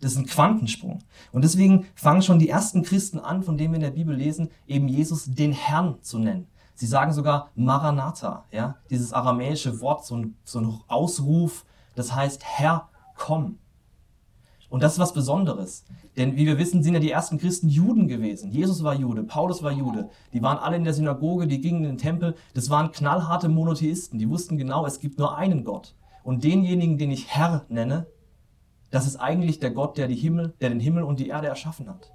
Das 0.02 0.14
ist 0.14 0.18
ein 0.18 0.26
Quantensprung. 0.26 1.04
Und 1.32 1.44
deswegen 1.44 1.86
fangen 1.96 2.24
schon 2.24 2.40
die 2.40 2.50
ersten 2.50 2.82
Christen 2.84 3.20
an, 3.20 3.44
von 3.44 3.58
denen 3.58 3.74
wir 3.74 3.78
in 3.78 3.84
der 3.84 3.92
Bibel 3.92 4.16
lesen, 4.16 4.50
eben 4.68 4.88
Jesus 4.88 5.26
den 5.26 5.52
Herrn 5.52 6.02
zu 6.02 6.20
nennen. 6.20 6.48
Sie 6.76 6.88
sagen 6.88 7.14
sogar 7.14 7.52
Maranatha, 7.56 8.46
ja, 8.52 8.76
dieses 8.90 9.14
aramäische 9.14 9.82
Wort, 9.82 10.06
so 10.06 10.16
ein, 10.18 10.36
so 10.44 10.60
ein 10.60 10.80
Ausruf, 10.88 11.66
das 11.96 12.16
heißt 12.16 12.44
Herr, 12.44 12.90
komm. 13.16 13.60
Und 14.70 14.82
das 14.82 14.94
ist 14.94 15.00
was 15.00 15.14
Besonderes. 15.14 15.84
Denn 16.16 16.38
wie 16.38 16.46
wir 16.46 16.58
wissen, 16.58 16.82
sind 16.82 16.94
ja 16.94 17.02
die 17.02 17.12
ersten 17.12 17.38
Christen 17.38 17.68
Juden 17.68 18.08
gewesen. 18.08 18.52
Jesus 18.52 18.84
war 18.84 18.96
Jude, 18.96 19.24
Paulus 19.24 19.62
war 19.64 19.72
Jude. 19.72 20.10
Die 20.34 20.42
waren 20.42 20.58
alle 20.58 20.78
in 20.78 20.86
der 20.86 20.94
Synagoge, 20.94 21.46
die 21.46 21.60
gingen 21.60 21.84
in 21.84 21.92
den 21.92 21.98
Tempel. 21.98 22.36
Das 22.54 22.70
waren 22.70 22.92
knallharte 22.92 23.50
Monotheisten. 23.50 24.18
Die 24.18 24.30
wussten 24.30 24.58
genau, 24.58 24.86
es 24.86 25.02
gibt 25.02 25.20
nur 25.20 25.38
einen 25.38 25.66
Gott. 25.66 25.94
Und 26.24 26.46
denjenigen, 26.46 26.98
den 26.98 27.12
ich 27.12 27.28
Herr 27.28 27.66
nenne, 27.68 28.08
das 28.92 29.08
ist 29.08 29.18
eigentlich 29.18 29.60
der 29.60 29.72
Gott, 29.72 29.98
der, 29.98 30.08
die 30.08 30.16
Himmel, 30.16 30.54
der 30.62 30.70
den 30.70 30.80
Himmel 30.80 31.04
und 31.04 31.20
die 31.20 31.28
Erde 31.28 31.48
erschaffen 31.48 31.90
hat. 31.90 32.12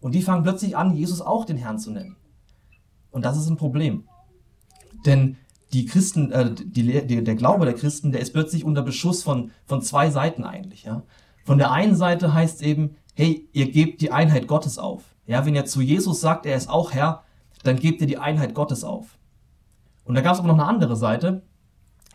Und 0.00 0.14
die 0.14 0.22
fangen 0.22 0.42
plötzlich 0.42 0.76
an, 0.76 0.94
Jesus 0.94 1.20
auch 1.20 1.44
den 1.44 1.56
Herrn 1.56 1.78
zu 1.78 1.90
nennen. 1.90 2.16
Und 3.12 3.24
das 3.24 3.36
ist 3.36 3.48
ein 3.48 3.56
Problem. 3.56 4.08
Denn 5.06 5.36
die 5.72 5.86
Christen, 5.86 6.32
äh, 6.32 6.52
die, 6.52 7.06
die, 7.06 7.24
der 7.24 7.34
Glaube 7.34 7.64
der 7.64 7.74
Christen, 7.74 8.12
der 8.12 8.20
ist 8.20 8.32
plötzlich 8.32 8.64
unter 8.64 8.82
Beschuss 8.82 9.22
von, 9.22 9.52
von 9.64 9.80
zwei 9.82 10.10
Seiten 10.10 10.44
eigentlich. 10.44 10.84
Ja? 10.84 11.04
Von 11.44 11.58
der 11.58 11.70
einen 11.70 11.94
Seite 11.94 12.34
heißt 12.34 12.62
eben, 12.62 12.96
hey, 13.14 13.48
ihr 13.52 13.70
gebt 13.70 14.00
die 14.00 14.12
Einheit 14.12 14.46
Gottes 14.46 14.78
auf. 14.78 15.04
Ja, 15.26 15.46
wenn 15.46 15.54
ihr 15.54 15.64
zu 15.64 15.80
Jesus 15.80 16.20
sagt, 16.20 16.46
er 16.46 16.56
ist 16.56 16.68
auch 16.68 16.92
Herr, 16.92 17.22
dann 17.62 17.76
gebt 17.76 18.00
ihr 18.00 18.06
die 18.06 18.18
Einheit 18.18 18.54
Gottes 18.54 18.84
auf. 18.84 19.18
Und 20.04 20.14
da 20.14 20.20
gab 20.20 20.34
es 20.34 20.40
aber 20.40 20.48
noch 20.48 20.58
eine 20.58 20.66
andere 20.66 20.96
Seite, 20.96 21.42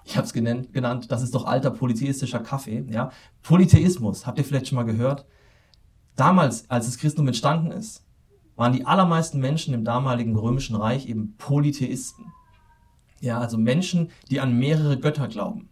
ich 0.03 0.15
habe 0.15 0.25
es 0.25 0.33
genannt, 0.33 0.71
genannt, 0.71 1.11
das 1.11 1.21
ist 1.21 1.35
doch 1.35 1.45
alter 1.45 1.69
polytheistischer 1.69 2.39
Kaffee. 2.39 2.85
Ja? 2.89 3.11
Polytheismus, 3.43 4.25
habt 4.25 4.37
ihr 4.37 4.45
vielleicht 4.45 4.67
schon 4.67 4.77
mal 4.77 4.83
gehört? 4.83 5.25
Damals, 6.15 6.69
als 6.69 6.85
das 6.85 6.97
Christentum 6.97 7.27
entstanden 7.27 7.71
ist, 7.71 8.05
waren 8.57 8.73
die 8.73 8.85
allermeisten 8.85 9.39
Menschen 9.39 9.73
im 9.73 9.85
damaligen 9.85 10.35
römischen 10.35 10.75
Reich 10.75 11.07
eben 11.07 11.35
Polytheisten. 11.37 12.25
Ja, 13.21 13.39
also 13.39 13.57
Menschen, 13.57 14.09
die 14.29 14.41
an 14.41 14.59
mehrere 14.59 14.99
Götter 14.99 15.27
glauben. 15.27 15.69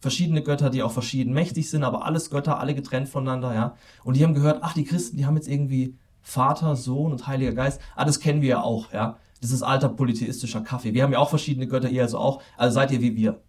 Verschiedene 0.00 0.42
Götter, 0.42 0.70
die 0.70 0.82
auch 0.82 0.92
verschieden 0.92 1.34
mächtig 1.34 1.68
sind, 1.68 1.82
aber 1.82 2.04
alles 2.06 2.30
Götter, 2.30 2.60
alle 2.60 2.74
getrennt 2.74 3.08
voneinander, 3.08 3.54
ja. 3.54 3.74
Und 4.04 4.16
die 4.16 4.24
haben 4.24 4.34
gehört, 4.34 4.60
ach, 4.62 4.72
die 4.72 4.84
Christen, 4.84 5.16
die 5.16 5.26
haben 5.26 5.36
jetzt 5.36 5.48
irgendwie 5.48 5.96
Vater, 6.22 6.76
Sohn 6.76 7.12
und 7.12 7.26
Heiliger 7.26 7.52
Geist. 7.52 7.80
Ah, 7.96 8.04
das 8.04 8.20
kennen 8.20 8.40
wir 8.40 8.48
ja 8.48 8.62
auch, 8.62 8.92
ja. 8.92 9.18
Das 9.40 9.50
ist 9.50 9.62
alter 9.62 9.88
polytheistischer 9.88 10.60
Kaffee. 10.60 10.94
Wir 10.94 11.02
haben 11.02 11.12
ja 11.12 11.18
auch 11.18 11.30
verschiedene 11.30 11.66
Götter, 11.66 11.90
ihr 11.90 12.02
also 12.02 12.18
auch. 12.18 12.42
Also 12.56 12.74
seid 12.74 12.90
ihr 12.92 13.00
wie 13.00 13.16
wir. 13.16 13.40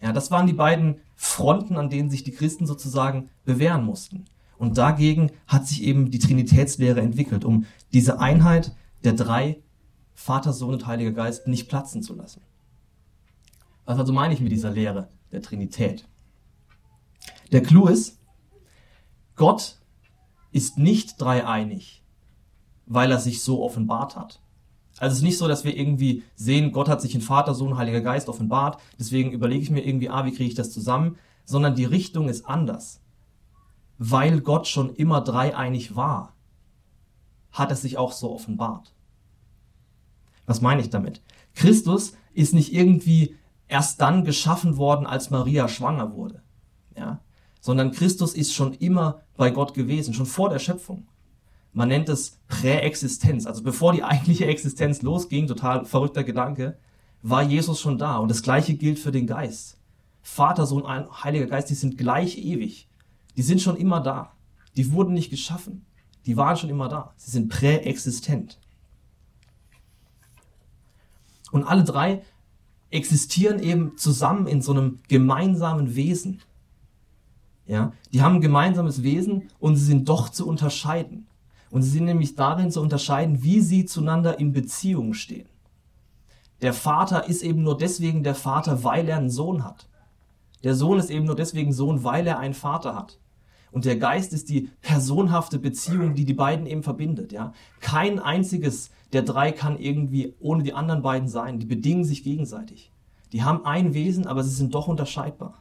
Ja, 0.00 0.12
das 0.12 0.30
waren 0.30 0.46
die 0.46 0.52
beiden 0.52 1.00
Fronten, 1.16 1.76
an 1.76 1.90
denen 1.90 2.10
sich 2.10 2.24
die 2.24 2.32
Christen 2.32 2.66
sozusagen 2.66 3.30
bewähren 3.44 3.84
mussten. 3.84 4.26
Und 4.64 4.78
dagegen 4.78 5.30
hat 5.46 5.66
sich 5.68 5.82
eben 5.82 6.10
die 6.10 6.18
Trinitätslehre 6.18 7.02
entwickelt, 7.02 7.44
um 7.44 7.66
diese 7.92 8.18
Einheit 8.18 8.74
der 9.04 9.12
drei, 9.12 9.62
Vater, 10.14 10.54
Sohn 10.54 10.72
und 10.72 10.86
Heiliger 10.86 11.12
Geist, 11.12 11.46
nicht 11.46 11.68
platzen 11.68 12.02
zu 12.02 12.14
lassen. 12.14 12.40
Was 13.84 13.98
also 13.98 14.14
meine 14.14 14.32
ich 14.32 14.40
mit 14.40 14.52
dieser 14.52 14.70
Lehre 14.70 15.10
der 15.32 15.42
Trinität? 15.42 16.08
Der 17.52 17.62
Clou 17.62 17.88
ist, 17.88 18.18
Gott 19.36 19.80
ist 20.50 20.78
nicht 20.78 21.20
dreieinig, 21.20 22.02
weil 22.86 23.10
er 23.10 23.18
sich 23.18 23.42
so 23.42 23.62
offenbart 23.62 24.16
hat. 24.16 24.40
Also 24.96 25.12
es 25.12 25.18
ist 25.18 25.24
nicht 25.24 25.36
so, 25.36 25.46
dass 25.46 25.64
wir 25.64 25.76
irgendwie 25.76 26.22
sehen, 26.36 26.72
Gott 26.72 26.88
hat 26.88 27.02
sich 27.02 27.14
in 27.14 27.20
Vater, 27.20 27.52
Sohn, 27.54 27.76
Heiliger 27.76 28.00
Geist 28.00 28.30
offenbart, 28.30 28.80
deswegen 28.98 29.30
überlege 29.32 29.62
ich 29.62 29.70
mir 29.70 29.84
irgendwie, 29.84 30.08
ah, 30.08 30.24
wie 30.24 30.32
kriege 30.32 30.48
ich 30.48 30.54
das 30.54 30.72
zusammen, 30.72 31.18
sondern 31.44 31.74
die 31.74 31.84
Richtung 31.84 32.30
ist 32.30 32.46
anders. 32.46 33.03
Weil 33.98 34.40
Gott 34.40 34.66
schon 34.66 34.94
immer 34.94 35.20
dreieinig 35.20 35.96
war, 35.96 36.34
hat 37.52 37.70
es 37.70 37.82
sich 37.82 37.96
auch 37.96 38.12
so 38.12 38.32
offenbart. 38.32 38.92
Was 40.46 40.60
meine 40.60 40.80
ich 40.80 40.90
damit? 40.90 41.22
Christus 41.54 42.14
ist 42.34 42.54
nicht 42.54 42.72
irgendwie 42.72 43.36
erst 43.68 44.00
dann 44.00 44.24
geschaffen 44.24 44.76
worden, 44.76 45.06
als 45.06 45.30
Maria 45.30 45.68
schwanger 45.68 46.14
wurde, 46.14 46.42
ja, 46.96 47.20
sondern 47.60 47.92
Christus 47.92 48.34
ist 48.34 48.52
schon 48.52 48.74
immer 48.74 49.20
bei 49.36 49.50
Gott 49.50 49.74
gewesen, 49.74 50.12
schon 50.12 50.26
vor 50.26 50.50
der 50.50 50.58
Schöpfung. 50.58 51.06
Man 51.72 51.88
nennt 51.88 52.08
es 52.08 52.38
Präexistenz. 52.46 53.46
Also 53.46 53.62
bevor 53.62 53.92
die 53.92 54.02
eigentliche 54.04 54.46
Existenz 54.46 55.02
losging, 55.02 55.46
total 55.46 55.84
verrückter 55.84 56.24
Gedanke, 56.24 56.76
war 57.22 57.42
Jesus 57.42 57.80
schon 57.80 57.98
da. 57.98 58.18
Und 58.18 58.30
das 58.30 58.42
Gleiche 58.42 58.74
gilt 58.74 58.98
für 58.98 59.12
den 59.12 59.26
Geist. 59.26 59.78
Vater, 60.22 60.66
Sohn, 60.66 60.84
Heiliger 61.22 61.46
Geist, 61.46 61.70
die 61.70 61.74
sind 61.74 61.98
gleich 61.98 62.38
ewig. 62.38 62.88
Die 63.36 63.42
sind 63.42 63.60
schon 63.60 63.76
immer 63.76 64.00
da. 64.00 64.32
Die 64.76 64.92
wurden 64.92 65.14
nicht 65.14 65.30
geschaffen. 65.30 65.84
Die 66.26 66.36
waren 66.36 66.56
schon 66.56 66.70
immer 66.70 66.88
da. 66.88 67.12
Sie 67.16 67.30
sind 67.30 67.48
präexistent. 67.48 68.58
Und 71.52 71.64
alle 71.64 71.84
drei 71.84 72.22
existieren 72.90 73.60
eben 73.60 73.96
zusammen 73.96 74.46
in 74.46 74.62
so 74.62 74.72
einem 74.72 74.98
gemeinsamen 75.08 75.94
Wesen. 75.94 76.40
Ja, 77.66 77.92
die 78.12 78.22
haben 78.22 78.36
ein 78.36 78.40
gemeinsames 78.40 79.02
Wesen 79.02 79.50
und 79.58 79.76
sie 79.76 79.84
sind 79.84 80.08
doch 80.08 80.28
zu 80.28 80.46
unterscheiden. 80.46 81.26
Und 81.70 81.82
sie 81.82 81.90
sind 81.90 82.04
nämlich 82.04 82.34
darin 82.34 82.70
zu 82.70 82.80
unterscheiden, 82.80 83.42
wie 83.42 83.60
sie 83.60 83.84
zueinander 83.84 84.38
in 84.38 84.52
Beziehung 84.52 85.14
stehen. 85.14 85.48
Der 86.62 86.72
Vater 86.72 87.28
ist 87.28 87.42
eben 87.42 87.62
nur 87.62 87.76
deswegen 87.76 88.22
der 88.22 88.34
Vater, 88.34 88.84
weil 88.84 89.08
er 89.08 89.18
einen 89.18 89.30
Sohn 89.30 89.64
hat. 89.64 89.88
Der 90.62 90.74
Sohn 90.74 90.98
ist 90.98 91.10
eben 91.10 91.26
nur 91.26 91.36
deswegen 91.36 91.72
Sohn, 91.72 92.04
weil 92.04 92.26
er 92.26 92.38
einen 92.38 92.54
Vater 92.54 92.94
hat. 92.94 93.18
Und 93.74 93.84
der 93.84 93.96
Geist 93.96 94.32
ist 94.32 94.48
die 94.48 94.70
personhafte 94.80 95.58
Beziehung, 95.58 96.14
die 96.14 96.24
die 96.24 96.32
beiden 96.32 96.64
eben 96.66 96.82
verbindet. 96.82 97.32
Ja? 97.32 97.52
Kein 97.80 98.18
einziges 98.20 98.90
der 99.12 99.22
drei 99.22 99.52
kann 99.52 99.78
irgendwie 99.78 100.34
ohne 100.40 100.62
die 100.62 100.74
anderen 100.74 101.02
beiden 101.02 101.28
sein. 101.28 101.58
Die 101.58 101.66
bedingen 101.66 102.04
sich 102.04 102.24
gegenseitig. 102.24 102.90
Die 103.32 103.42
haben 103.42 103.64
ein 103.64 103.94
Wesen, 103.94 104.26
aber 104.26 104.42
sie 104.42 104.54
sind 104.54 104.74
doch 104.74 104.88
unterscheidbar. 104.88 105.60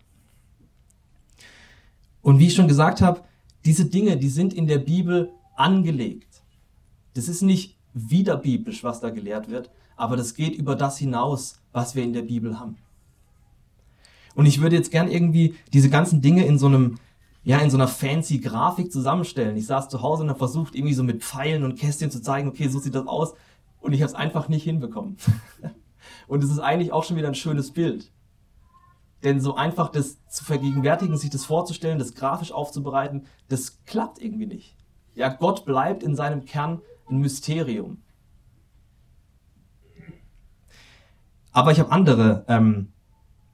Und 2.21 2.39
wie 2.39 2.47
ich 2.47 2.55
schon 2.55 2.67
gesagt 2.67 3.01
habe, 3.01 3.21
diese 3.65 3.85
Dinge, 3.85 4.17
die 4.17 4.29
sind 4.29 4.53
in 4.53 4.67
der 4.67 4.79
Bibel 4.79 5.31
angelegt. 5.55 6.41
Das 7.15 7.27
ist 7.27 7.41
nicht 7.41 7.77
wieder 7.93 8.37
biblisch, 8.37 8.83
was 8.83 8.99
da 8.99 9.09
gelehrt 9.09 9.49
wird, 9.49 9.69
aber 9.95 10.17
das 10.17 10.33
geht 10.33 10.55
über 10.55 10.75
das 10.75 10.97
hinaus, 10.97 11.59
was 11.71 11.95
wir 11.95 12.03
in 12.03 12.13
der 12.13 12.23
Bibel 12.23 12.59
haben. 12.59 12.77
Und 14.35 14.47
ich 14.47 14.61
würde 14.61 14.75
jetzt 14.75 14.91
gern 14.91 15.09
irgendwie 15.09 15.55
diese 15.73 15.89
ganzen 15.89 16.21
Dinge 16.21 16.45
in 16.45 16.57
so 16.57 16.65
einem, 16.65 16.97
ja, 17.43 17.57
in 17.59 17.69
so 17.69 17.77
einer 17.77 17.87
fancy 17.87 18.39
Grafik 18.39 18.91
zusammenstellen. 18.91 19.57
Ich 19.57 19.65
saß 19.65 19.89
zu 19.89 20.01
Hause 20.01 20.23
und 20.23 20.29
habe 20.29 20.39
versucht, 20.39 20.75
irgendwie 20.75 20.93
so 20.93 21.03
mit 21.03 21.23
Pfeilen 21.23 21.63
und 21.63 21.77
Kästchen 21.77 22.09
zu 22.09 22.21
zeigen, 22.21 22.47
okay, 22.47 22.69
so 22.69 22.79
sieht 22.79 22.95
das 22.95 23.05
aus. 23.05 23.33
Und 23.81 23.91
ich 23.91 24.01
habe 24.01 24.09
es 24.09 24.15
einfach 24.15 24.47
nicht 24.47 24.63
hinbekommen. 24.63 25.17
und 26.27 26.43
es 26.43 26.49
ist 26.49 26.59
eigentlich 26.59 26.93
auch 26.93 27.03
schon 27.03 27.17
wieder 27.17 27.27
ein 27.27 27.35
schönes 27.35 27.71
Bild. 27.71 28.11
Denn 29.23 29.41
so 29.41 29.55
einfach 29.55 29.89
das 29.89 30.25
zu 30.27 30.45
vergegenwärtigen, 30.45 31.17
sich 31.17 31.29
das 31.29 31.45
vorzustellen, 31.45 31.99
das 31.99 32.13
grafisch 32.13 32.53
aufzubereiten, 32.53 33.25
das 33.49 33.83
klappt 33.85 34.21
irgendwie 34.21 34.47
nicht. 34.47 34.77
Ja, 35.13 35.29
Gott 35.29 35.65
bleibt 35.65 36.01
in 36.01 36.15
seinem 36.15 36.45
Kern 36.45 36.81
ein 37.09 37.19
Mysterium. 37.19 38.01
Aber 41.51 41.71
ich 41.71 41.79
habe 41.79 41.91
andere, 41.91 42.45
ähm, 42.47 42.93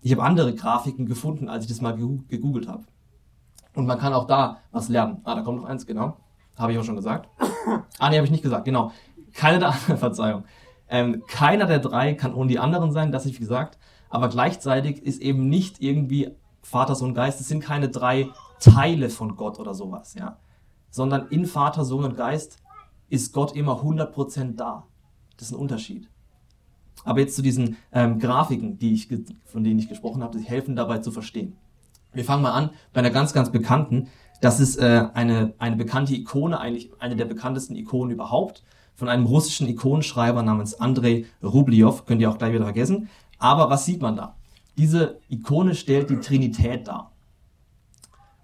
ich 0.01 0.11
habe 0.11 0.23
andere 0.23 0.53
Grafiken 0.55 1.05
gefunden, 1.05 1.49
als 1.49 1.65
ich 1.65 1.69
das 1.69 1.81
mal 1.81 1.97
gegoogelt 1.97 2.67
habe. 2.67 2.85
Und 3.75 3.85
man 3.85 3.99
kann 3.99 4.13
auch 4.13 4.27
da 4.27 4.57
was 4.71 4.89
lernen. 4.89 5.21
Ah, 5.23 5.35
da 5.35 5.41
kommt 5.41 5.61
noch 5.61 5.65
eins, 5.65 5.85
genau. 5.85 6.17
Habe 6.57 6.73
ich 6.73 6.79
auch 6.79 6.83
schon 6.83 6.95
gesagt. 6.95 7.29
Ah, 7.99 8.09
nee, 8.09 8.15
habe 8.15 8.25
ich 8.25 8.31
nicht 8.31 8.43
gesagt, 8.43 8.65
genau. 8.65 8.91
Keine 9.33 9.59
der 9.59 9.69
anderen, 9.73 9.97
Verzeihung. 9.97 10.43
Ähm, 10.87 11.23
keiner 11.27 11.65
der 11.65 11.79
drei 11.79 12.13
kann 12.13 12.33
ohne 12.33 12.47
die 12.47 12.59
anderen 12.59 12.91
sein, 12.91 13.11
das 13.11 13.23
habe 13.23 13.31
ich 13.31 13.39
gesagt. 13.39 13.77
Aber 14.09 14.29
gleichzeitig 14.29 15.03
ist 15.03 15.21
eben 15.21 15.49
nicht 15.49 15.81
irgendwie 15.81 16.31
Vater, 16.61 16.95
Sohn, 16.95 17.13
Geist. 17.13 17.39
Es 17.39 17.47
sind 17.47 17.63
keine 17.63 17.89
drei 17.89 18.29
Teile 18.59 19.09
von 19.09 19.35
Gott 19.35 19.59
oder 19.59 19.73
sowas, 19.73 20.15
ja 20.15 20.37
sondern 20.89 21.27
in 21.27 21.45
Vater, 21.45 21.85
Sohn 21.85 22.03
und 22.03 22.17
Geist 22.17 22.57
ist 23.09 23.33
Gott 23.33 23.55
immer 23.55 23.81
100% 23.83 24.55
da. 24.55 24.85
Das 25.37 25.47
ist 25.47 25.53
ein 25.53 25.59
Unterschied. 25.59 26.09
Aber 27.05 27.19
jetzt 27.19 27.35
zu 27.35 27.41
diesen 27.41 27.77
ähm, 27.91 28.19
Grafiken, 28.19 28.77
die 28.77 28.93
ich, 28.93 29.07
von 29.45 29.63
denen 29.63 29.79
ich 29.79 29.87
gesprochen 29.87 30.21
habe, 30.21 30.37
die 30.37 30.43
helfen 30.43 30.75
dabei 30.75 30.99
zu 30.99 31.11
verstehen. 31.11 31.55
Wir 32.13 32.25
fangen 32.25 32.41
mal 32.41 32.53
an 32.53 32.71
bei 32.93 32.99
einer 32.99 33.11
ganz, 33.11 33.33
ganz 33.33 33.51
bekannten. 33.51 34.07
Das 34.41 34.59
ist 34.59 34.77
äh, 34.77 35.07
eine, 35.13 35.53
eine 35.59 35.75
bekannte 35.75 36.13
Ikone, 36.15 36.59
eigentlich 36.59 36.91
eine 36.99 37.15
der 37.15 37.25
bekanntesten 37.25 37.75
Ikonen 37.75 38.11
überhaupt, 38.11 38.63
von 38.95 39.09
einem 39.09 39.25
russischen 39.25 39.67
Ikonenschreiber 39.67 40.43
namens 40.43 40.79
Andrei 40.79 41.25
Rubliow. 41.43 42.05
Könnt 42.05 42.21
ihr 42.21 42.29
auch 42.29 42.37
gleich 42.37 42.53
wieder 42.53 42.63
vergessen. 42.63 43.09
Aber 43.37 43.69
was 43.69 43.85
sieht 43.85 44.01
man 44.01 44.15
da? 44.15 44.35
Diese 44.77 45.19
Ikone 45.29 45.75
stellt 45.75 46.09
die 46.09 46.19
Trinität 46.19 46.87
dar. 46.87 47.11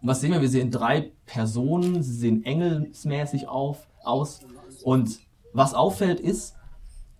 Und 0.01 0.09
was 0.09 0.21
sehen 0.21 0.31
wir? 0.31 0.41
Wir 0.41 0.49
sehen 0.49 0.69
drei 0.69 1.11
Personen, 1.25 2.03
sie 2.03 2.13
sehen 2.13 2.43
engelsmäßig 2.43 3.47
auf, 3.47 3.87
aus. 4.03 4.41
Und 4.83 5.19
was 5.53 5.73
auffällt 5.73 6.19
ist, 6.19 6.55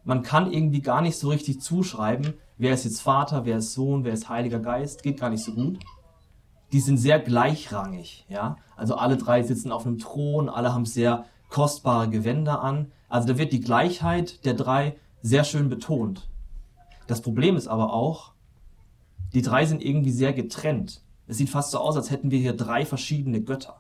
man 0.04 0.22
kann 0.22 0.52
irgendwie 0.52 0.82
gar 0.82 1.02
nicht 1.02 1.18
so 1.18 1.30
richtig 1.30 1.62
zuschreiben, 1.62 2.36
wer 2.58 2.74
ist 2.74 2.86
jetzt 2.86 3.02
Vater, 3.02 3.46
wer 3.46 3.58
ist 3.58 3.74
Sohn, 3.74 4.04
wer 4.04 4.14
ist 4.14 4.30
Heiliger 4.30 4.60
Geist, 4.60 5.02
geht 5.02 5.20
gar 5.20 5.30
nicht 5.30 5.44
so 5.44 5.54
gut. 5.54 5.80
Die 6.76 6.82
sind 6.82 6.98
sehr 6.98 7.20
gleichrangig, 7.20 8.26
ja. 8.28 8.58
Also 8.76 8.96
alle 8.96 9.16
drei 9.16 9.44
sitzen 9.44 9.72
auf 9.72 9.86
einem 9.86 9.98
Thron, 9.98 10.50
alle 10.50 10.74
haben 10.74 10.84
sehr 10.84 11.24
kostbare 11.48 12.10
Gewänder 12.10 12.62
an. 12.62 12.92
Also 13.08 13.30
da 13.30 13.38
wird 13.38 13.54
die 13.54 13.62
Gleichheit 13.62 14.44
der 14.44 14.56
drei 14.56 14.98
sehr 15.22 15.46
schön 15.46 15.70
betont. 15.70 16.28
Das 17.08 17.22
Problem 17.22 17.56
ist 17.56 17.70
aber 17.70 17.94
auch, 17.94 18.34
die 19.34 19.42
drei 19.42 19.66
sind 19.66 19.82
irgendwie 19.82 20.12
sehr 20.12 20.34
getrennt. 20.34 21.02
Es 21.28 21.38
sieht 21.38 21.50
fast 21.50 21.72
so 21.72 21.78
aus, 21.80 21.96
als 21.96 22.12
hätten 22.12 22.30
wir 22.30 22.40
hier 22.40 22.52
drei 22.52 22.86
verschiedene 22.86 23.40
Götter. 23.40 23.80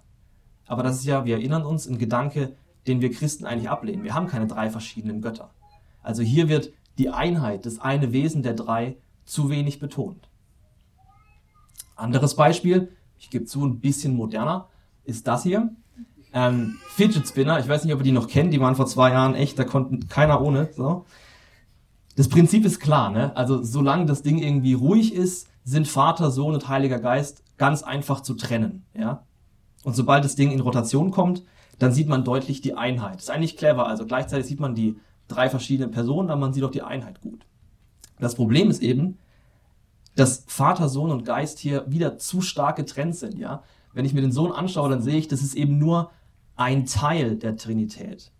Aber 0.65 0.81
das 0.81 0.95
ist 0.95 1.05
ja, 1.05 1.25
wir 1.25 1.35
erinnern 1.35 1.65
uns, 1.65 1.87
ein 1.87 1.97
Gedanke, 1.97 2.55
den 2.87 3.01
wir 3.01 3.11
Christen 3.11 3.45
eigentlich 3.45 3.69
ablehnen. 3.69 4.05
Wir 4.05 4.13
haben 4.13 4.27
keine 4.27 4.47
drei 4.47 4.69
verschiedenen 4.69 5.19
Götter. 5.21 5.49
Also 6.01 6.23
hier 6.23 6.47
wird 6.47 6.71
die 6.97 7.09
Einheit, 7.09 7.65
das 7.65 7.77
eine 7.77 8.13
Wesen 8.13 8.41
der 8.41 8.53
drei 8.53 8.95
zu 9.25 9.49
wenig 9.49 9.81
betont. 9.81 10.29
Anderes 11.95 12.35
Beispiel, 12.35 12.91
ich 13.17 13.29
gebe 13.29 13.45
zu, 13.45 13.65
ein 13.65 13.79
bisschen 13.79 14.15
moderner, 14.15 14.67
ist 15.03 15.27
das 15.27 15.43
hier. 15.43 15.69
Ähm, 16.33 16.75
Fidget 16.89 17.27
Spinner, 17.27 17.59
ich 17.59 17.67
weiß 17.67 17.85
nicht, 17.85 17.93
ob 17.93 18.01
ihr 18.01 18.05
die 18.05 18.11
noch 18.11 18.27
kennt, 18.27 18.53
die 18.53 18.59
waren 18.59 18.75
vor 18.75 18.87
zwei 18.87 19.11
Jahren 19.11 19.35
echt, 19.35 19.57
da 19.57 19.63
konnten 19.63 20.07
keiner 20.09 20.41
ohne. 20.41 20.69
So. 20.75 21.05
Das 22.15 22.27
Prinzip 22.27 22.65
ist 22.65 22.79
klar, 22.79 23.09
ne? 23.09 23.35
Also 23.35 23.63
solange 23.63 24.05
das 24.05 24.21
Ding 24.21 24.39
irgendwie 24.39 24.73
ruhig 24.73 25.13
ist, 25.13 25.47
sind 25.63 25.87
Vater, 25.87 26.31
Sohn 26.31 26.53
und 26.53 26.67
Heiliger 26.67 26.99
Geist 26.99 27.43
ganz 27.57 27.83
einfach 27.83 28.21
zu 28.21 28.33
trennen, 28.33 28.85
ja? 28.93 29.23
Und 29.83 29.95
sobald 29.95 30.25
das 30.25 30.35
Ding 30.35 30.51
in 30.51 30.59
Rotation 30.59 31.11
kommt, 31.11 31.43
dann 31.79 31.91
sieht 31.91 32.07
man 32.07 32.23
deutlich 32.23 32.61
die 32.61 32.73
Einheit. 32.73 33.19
Ist 33.19 33.29
eigentlich 33.29 33.55
clever, 33.55 33.87
also 33.87 34.05
gleichzeitig 34.05 34.47
sieht 34.47 34.59
man 34.59 34.75
die 34.75 34.97
drei 35.27 35.49
verschiedenen 35.49 35.91
Personen, 35.91 36.29
aber 36.29 36.39
man 36.39 36.53
sieht 36.53 36.63
auch 36.63 36.71
die 36.71 36.81
Einheit 36.81 37.21
gut. 37.21 37.45
Das 38.19 38.35
Problem 38.35 38.69
ist 38.69 38.81
eben, 38.81 39.17
dass 40.15 40.43
Vater, 40.47 40.89
Sohn 40.89 41.11
und 41.11 41.25
Geist 41.25 41.59
hier 41.59 41.85
wieder 41.87 42.17
zu 42.17 42.41
stark 42.41 42.77
getrennt 42.77 43.15
sind, 43.15 43.37
ja? 43.37 43.63
Wenn 43.93 44.05
ich 44.05 44.13
mir 44.13 44.21
den 44.21 44.31
Sohn 44.31 44.51
anschaue, 44.51 44.89
dann 44.89 45.01
sehe 45.01 45.17
ich, 45.17 45.27
das 45.27 45.41
ist 45.41 45.55
eben 45.55 45.77
nur 45.77 46.11
ein 46.55 46.85
Teil 46.85 47.37
der 47.37 47.55
Trinität. 47.55 48.31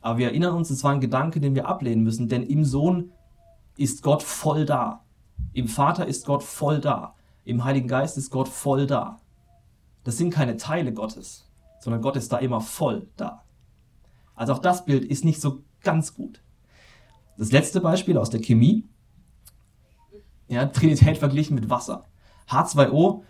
Aber 0.00 0.18
wir 0.18 0.28
erinnern 0.28 0.54
uns, 0.54 0.70
es 0.70 0.84
war 0.84 0.92
ein 0.92 1.00
Gedanke, 1.00 1.40
den 1.40 1.54
wir 1.54 1.68
ablehnen 1.68 2.02
müssen, 2.02 2.28
denn 2.28 2.42
im 2.42 2.64
Sohn 2.64 3.12
ist 3.76 4.02
Gott 4.02 4.22
voll 4.22 4.64
da. 4.64 5.04
Im 5.52 5.68
Vater 5.68 6.06
ist 6.06 6.26
Gott 6.26 6.42
voll 6.42 6.80
da. 6.80 7.14
Im 7.44 7.64
Heiligen 7.64 7.88
Geist 7.88 8.18
ist 8.18 8.30
Gott 8.30 8.48
voll 8.48 8.86
da. 8.86 9.20
Das 10.04 10.16
sind 10.16 10.30
keine 10.30 10.56
Teile 10.56 10.92
Gottes, 10.92 11.48
sondern 11.80 12.02
Gott 12.02 12.16
ist 12.16 12.32
da 12.32 12.38
immer 12.38 12.60
voll 12.60 13.08
da. 13.16 13.44
Also 14.34 14.52
auch 14.52 14.58
das 14.58 14.84
Bild 14.84 15.04
ist 15.04 15.24
nicht 15.24 15.40
so 15.40 15.62
ganz 15.82 16.14
gut. 16.14 16.42
Das 17.36 17.52
letzte 17.52 17.80
Beispiel 17.80 18.18
aus 18.18 18.30
der 18.30 18.40
Chemie. 18.40 18.88
Ja, 20.48 20.66
Trinität 20.66 21.18
verglichen 21.18 21.54
mit 21.54 21.70
Wasser. 21.70 22.04
H2O, 22.48 23.22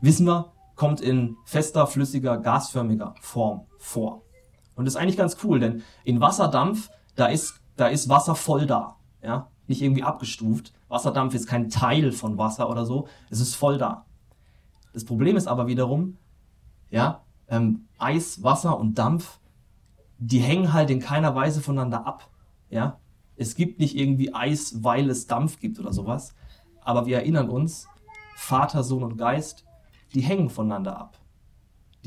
wissen 0.00 0.26
wir, 0.26 0.52
kommt 0.74 1.00
in 1.00 1.36
fester, 1.44 1.86
flüssiger, 1.86 2.36
gasförmiger 2.38 3.14
Form 3.20 3.66
vor. 3.78 4.22
Und 4.74 4.84
das 4.84 4.94
ist 4.94 5.00
eigentlich 5.00 5.16
ganz 5.16 5.38
cool, 5.42 5.58
denn 5.58 5.82
in 6.04 6.20
Wasserdampf, 6.20 6.90
da 7.16 7.26
ist, 7.26 7.60
da 7.76 7.88
ist 7.88 8.08
Wasser 8.08 8.34
voll 8.34 8.66
da. 8.66 8.96
Ja? 9.22 9.50
Nicht 9.66 9.82
irgendwie 9.82 10.02
abgestuft. 10.02 10.72
Wasserdampf 10.88 11.34
ist 11.34 11.46
kein 11.46 11.70
Teil 11.70 12.12
von 12.12 12.36
Wasser 12.36 12.70
oder 12.70 12.84
so. 12.84 13.08
Es 13.30 13.40
ist 13.40 13.56
voll 13.56 13.78
da. 13.78 14.04
Das 14.92 15.04
Problem 15.04 15.36
ist 15.36 15.46
aber 15.46 15.66
wiederum, 15.66 16.18
ja, 16.90 17.22
ähm, 17.48 17.88
Eis, 17.98 18.42
Wasser 18.42 18.78
und 18.78 18.98
Dampf, 18.98 19.40
die 20.18 20.40
hängen 20.40 20.72
halt 20.72 20.90
in 20.90 21.00
keiner 21.00 21.34
Weise 21.34 21.62
voneinander 21.62 22.06
ab. 22.06 22.30
Ja? 22.68 23.00
Es 23.36 23.54
gibt 23.54 23.80
nicht 23.80 23.96
irgendwie 23.96 24.34
Eis, 24.34 24.82
weil 24.84 25.08
es 25.10 25.26
Dampf 25.26 25.58
gibt 25.58 25.78
oder 25.78 25.92
sowas. 25.92 26.34
Aber 26.86 27.04
wir 27.04 27.18
erinnern 27.18 27.50
uns, 27.50 27.88
Vater, 28.36 28.82
Sohn 28.82 29.02
und 29.02 29.18
Geist, 29.18 29.64
die 30.14 30.20
hängen 30.20 30.48
voneinander 30.48 30.98
ab 30.98 31.18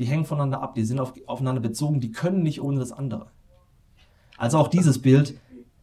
die 0.00 0.06
hängen 0.06 0.24
voneinander 0.24 0.62
ab, 0.62 0.74
die 0.74 0.84
sind 0.84 0.98
auf, 0.98 1.12
aufeinander 1.26 1.60
bezogen, 1.60 2.00
die 2.00 2.10
können 2.10 2.42
nicht 2.42 2.62
ohne 2.62 2.80
das 2.80 2.90
andere. 2.90 3.26
Also 4.38 4.56
auch 4.56 4.68
dieses 4.68 5.02
Bild 5.02 5.38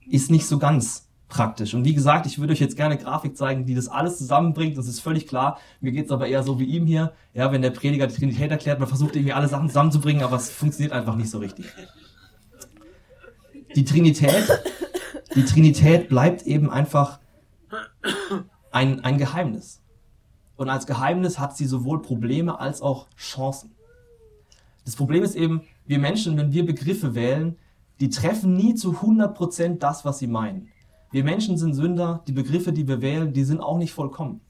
ist 0.10 0.32
nicht 0.32 0.48
so 0.48 0.58
ganz 0.58 1.08
praktisch. 1.30 1.76
Und 1.76 1.86
wie 1.86 1.94
gesagt, 1.94 2.26
ich 2.26 2.40
würde 2.40 2.54
euch 2.54 2.60
jetzt 2.60 2.76
gerne 2.76 2.98
Grafik 2.98 3.38
zeigen, 3.38 3.68
die 3.68 3.76
das 3.76 3.88
alles 3.88 4.18
zusammenbringt. 4.18 4.76
Das 4.76 4.88
ist 4.88 5.02
völlig 5.02 5.28
klar. 5.28 5.60
Mir 5.82 5.92
geht 5.92 6.08
es 6.08 6.12
aber 6.12 6.26
eher 6.26 6.42
so 6.42 6.60
wie 6.60 6.64
ihm 6.64 6.88
hier. 6.88 7.14
Ja, 7.36 7.52
wenn 7.52 7.62
der 7.62 7.70
Prediger 7.70 8.08
die 8.08 8.16
Trinität 8.16 8.50
erklärt, 8.50 8.80
man 8.80 8.88
versucht 8.88 9.16
irgendwie 9.16 9.34
alle 9.34 9.48
Sachen 9.48 9.68
zusammenzubringen, 9.68 10.24
aber 10.24 10.38
es 10.38 10.50
funktioniert 10.50 10.94
einfach 10.94 11.16
nicht 11.16 11.30
so 11.30 11.38
richtig. 11.38 11.68
Die 13.76 13.86
Trinität, 13.86 14.48
die 15.36 15.46
Trinität 15.46 16.10
bleibt 16.10 16.42
eben 16.48 16.72
einfach 16.72 17.20
ein, 18.78 19.04
ein 19.04 19.18
Geheimnis. 19.18 19.82
Und 20.56 20.70
als 20.70 20.86
Geheimnis 20.86 21.40
hat 21.40 21.58
sie 21.58 21.66
sowohl 21.66 22.00
Probleme 22.04 22.60
als 22.60 22.84
auch 22.84 23.08
Chancen. 23.18 23.72
Das 24.86 24.96
Problem 24.96 25.24
ist 25.24 25.36
eben, 25.36 25.64
wir 25.88 25.98
Menschen, 25.98 26.38
wenn 26.38 26.52
wir 26.52 26.64
Begriffe 26.64 27.16
wählen, 27.16 27.58
die 28.00 28.10
treffen 28.10 28.56
nie 28.56 28.76
zu 28.76 28.92
100% 28.92 29.80
das, 29.80 30.06
was 30.06 30.20
sie 30.20 30.28
meinen. 30.28 30.68
Wir 31.10 31.24
Menschen 31.24 31.58
sind 31.58 31.74
Sünder, 31.74 32.24
die 32.28 32.34
Begriffe, 32.34 32.72
die 32.72 32.88
wir 32.88 33.02
wählen, 33.02 33.34
die 33.34 33.46
sind 33.46 33.62
auch 33.62 33.80
nicht 33.80 33.94
vollkommen. 33.94 34.42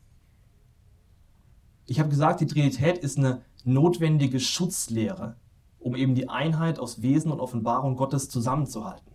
Ich 1.86 2.00
habe 2.00 2.10
gesagt, 2.10 2.42
die 2.42 2.48
Trinität 2.48 2.98
ist 2.98 3.18
eine 3.18 3.44
notwendige 3.64 4.42
Schutzlehre, 4.42 5.38
um 5.80 5.96
eben 5.96 6.16
die 6.16 6.28
Einheit 6.28 6.80
aus 6.80 7.02
Wesen 7.02 7.32
und 7.32 7.40
Offenbarung 7.40 7.96
Gottes 7.96 8.28
zusammenzuhalten. 8.28 9.14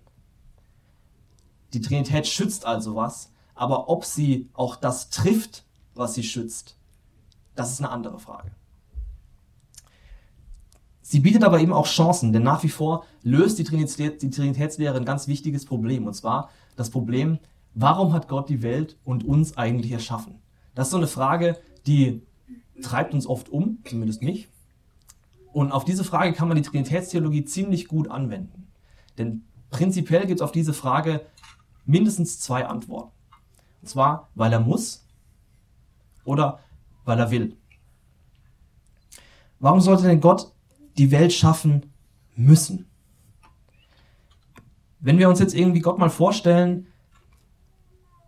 Die 1.75 1.83
Trinität 1.83 2.27
schützt 2.27 2.65
also 2.65 2.95
was, 2.95 3.32
aber 3.55 3.89
ob 3.89 4.05
sie 4.05 4.51
auch 4.55 4.77
das 4.77 5.11
trifft, 5.11 5.65
was 5.95 6.15
sie 6.15 6.23
schützt, 6.23 6.77
das 7.55 7.73
ist 7.73 7.81
eine 7.81 7.91
andere 7.91 8.19
Frage. 8.19 8.53
Sie 11.03 11.21
bietet 11.21 11.45
aber 11.45 11.61
eben 11.61 11.75
auch 11.75 11.87
Chancen, 11.87 12.33
denn 12.33 12.43
nach 12.43 12.63
wie 12.63 12.71
vor 12.71 13.05
löst 13.23 13.59
die, 13.59 13.65
Trinität, 13.65 14.23
die 14.23 14.31
Trinitätslehre 14.31 14.97
ein 14.97 15.05
ganz 15.05 15.29
wichtiges 15.29 15.67
Problem. 15.67 16.07
Und 16.07 16.15
zwar 16.15 16.49
das 16.75 16.89
Problem, 16.89 17.39
warum 17.75 18.15
hat 18.15 18.29
Gott 18.29 18.49
die 18.49 18.63
Welt 18.63 18.97
und 19.05 19.23
uns 19.25 19.59
eigentlich 19.59 19.93
erschaffen? 19.93 20.41
Das 20.75 20.87
ist 20.87 20.93
so 20.93 20.97
eine 20.97 21.09
Frage, 21.09 21.59
die 21.87 22.23
treibt 22.81 23.13
uns 23.13 23.27
oft 23.27 23.51
um, 23.51 23.79
zumindest 23.85 24.23
mich. 24.23 24.49
Und 25.53 25.71
auf 25.71 25.85
diese 25.85 26.05
Frage 26.05 26.33
kann 26.33 26.49
man 26.49 26.57
die 26.57 26.63
Trinitätstheologie 26.63 27.45
ziemlich 27.45 27.89
gut 27.89 28.09
anwenden. 28.09 28.69
Denn 29.19 29.45
prinzipiell 29.71 30.27
gibt 30.27 30.41
es 30.41 30.43
auf 30.43 30.53
diese 30.53 30.73
Frage 30.73 31.27
mindestens 31.85 32.41
zwei 32.41 32.67
Antworten. 32.67 33.13
Und 33.83 33.89
zwar, 33.89 34.31
weil 34.35 34.53
er 34.53 34.61
muss 34.61 35.07
oder 36.25 36.61
weil 37.05 37.19
er 37.19 37.31
will. 37.31 37.59
Warum 39.59 39.81
sollte 39.81 40.05
denn 40.05 40.21
Gott 40.21 40.53
die 40.97 41.11
Welt 41.11 41.33
schaffen 41.33 41.93
müssen. 42.35 42.91
Wenn 45.01 45.19
wir 45.19 45.29
uns 45.29 45.41
jetzt 45.41 45.55
irgendwie 45.55 45.81
Gott 45.81 45.99
mal 45.99 46.11
vorstellen, 46.11 46.87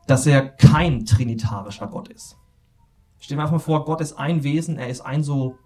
dass 0.06 0.26
er 0.26 0.48
kein 0.48 1.06
trinitarischer 1.06 1.86
Gott 1.86 2.08
ist. 2.08 2.36
Stellen 3.18 3.38
wir 3.38 3.42
einfach 3.42 3.52
mal 3.52 3.58
vor, 3.58 3.84
Gott 3.84 4.00
ist 4.00 4.14
ein 4.14 4.42
Wesen, 4.42 4.76
er 4.76 4.88
ist 4.88 5.00
ein 5.00 5.22
so 5.22 5.56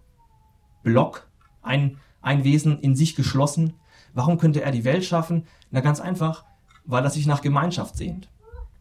Block, 0.83 1.29
ein, 1.63 1.99
ein 2.21 2.45
Wesen 2.45 2.79
in 2.79 2.95
sich 2.95 3.17
geschlossen. 3.17 3.75
Warum 4.15 4.39
könnte 4.39 4.63
er 4.63 4.71
die 4.71 4.85
Welt 4.85 5.05
schaffen? 5.05 5.47
Na 5.71 5.81
ganz 5.81 5.99
einfach, 5.99 6.45
weil 6.85 7.03
er 7.03 7.11
sich 7.11 7.27
nach 7.27 7.41
Gemeinschaft 7.41 7.97
sehnt. 7.97 8.31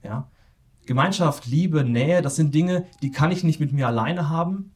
Ja? 0.03 0.29
Gemeinschaft, 0.87 1.45
Liebe, 1.45 1.83
Nähe, 1.83 2.21
das 2.21 2.35
sind 2.35 2.55
Dinge, 2.55 2.85
die 3.01 3.11
kann 3.11 3.31
ich 3.31 3.43
nicht 3.43 3.59
mit 3.59 3.73
mir 3.73 3.87
alleine 3.87 4.29
haben. 4.29 4.71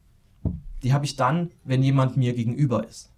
Die 0.82 0.92
habe 0.92 1.04
ich 1.04 1.16
dann, 1.16 1.50
wenn 1.64 1.82
jemand 1.82 2.16
mir 2.16 2.34
gegenüber 2.34 2.86
ist. 2.86 3.10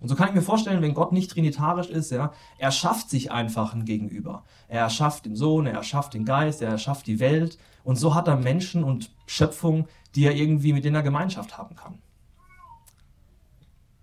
Und 0.00 0.08
so 0.08 0.14
kann 0.14 0.28
ich 0.28 0.34
mir 0.34 0.42
vorstellen, 0.42 0.82
wenn 0.82 0.94
Gott 0.94 1.12
nicht 1.12 1.30
trinitarisch 1.30 1.88
ist, 1.88 2.10
ja, 2.10 2.32
er 2.58 2.70
schafft 2.70 3.10
sich 3.10 3.32
einfach 3.32 3.74
ein 3.74 3.84
Gegenüber. 3.84 4.44
Er 4.68 4.82
erschafft 4.82 5.24
den 5.24 5.34
Sohn, 5.34 5.66
er 5.66 5.74
erschafft 5.74 6.14
den 6.14 6.24
Geist, 6.24 6.62
er 6.62 6.68
erschafft 6.68 7.06
die 7.06 7.20
Welt. 7.20 7.58
Und 7.84 7.96
so 7.96 8.14
hat 8.14 8.28
er 8.28 8.36
Menschen 8.36 8.84
und 8.84 9.10
Schöpfung, 9.26 9.88
die 10.14 10.24
er 10.24 10.36
irgendwie 10.36 10.72
mit 10.72 10.84
denen 10.84 10.96
er 10.96 11.02
Gemeinschaft 11.02 11.58
haben 11.58 11.74
kann. 11.74 11.98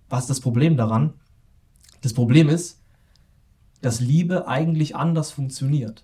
Was 0.10 0.22
ist 0.22 0.30
das 0.32 0.40
Problem 0.42 0.76
daran? 0.76 1.14
Das 2.02 2.14
Problem 2.14 2.50
ist, 2.50 2.82
dass 3.82 4.02
Liebe 4.02 4.48
eigentlich 4.48 4.96
anders 4.96 5.32
funktioniert. 5.32 6.04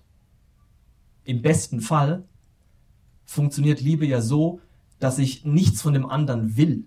Im 1.28 1.42
besten 1.42 1.82
Fall 1.82 2.24
funktioniert 3.26 3.82
Liebe 3.82 4.06
ja 4.06 4.22
so, 4.22 4.62
dass 4.98 5.18
ich 5.18 5.44
nichts 5.44 5.82
von 5.82 5.92
dem 5.92 6.06
anderen 6.06 6.56
will. 6.56 6.86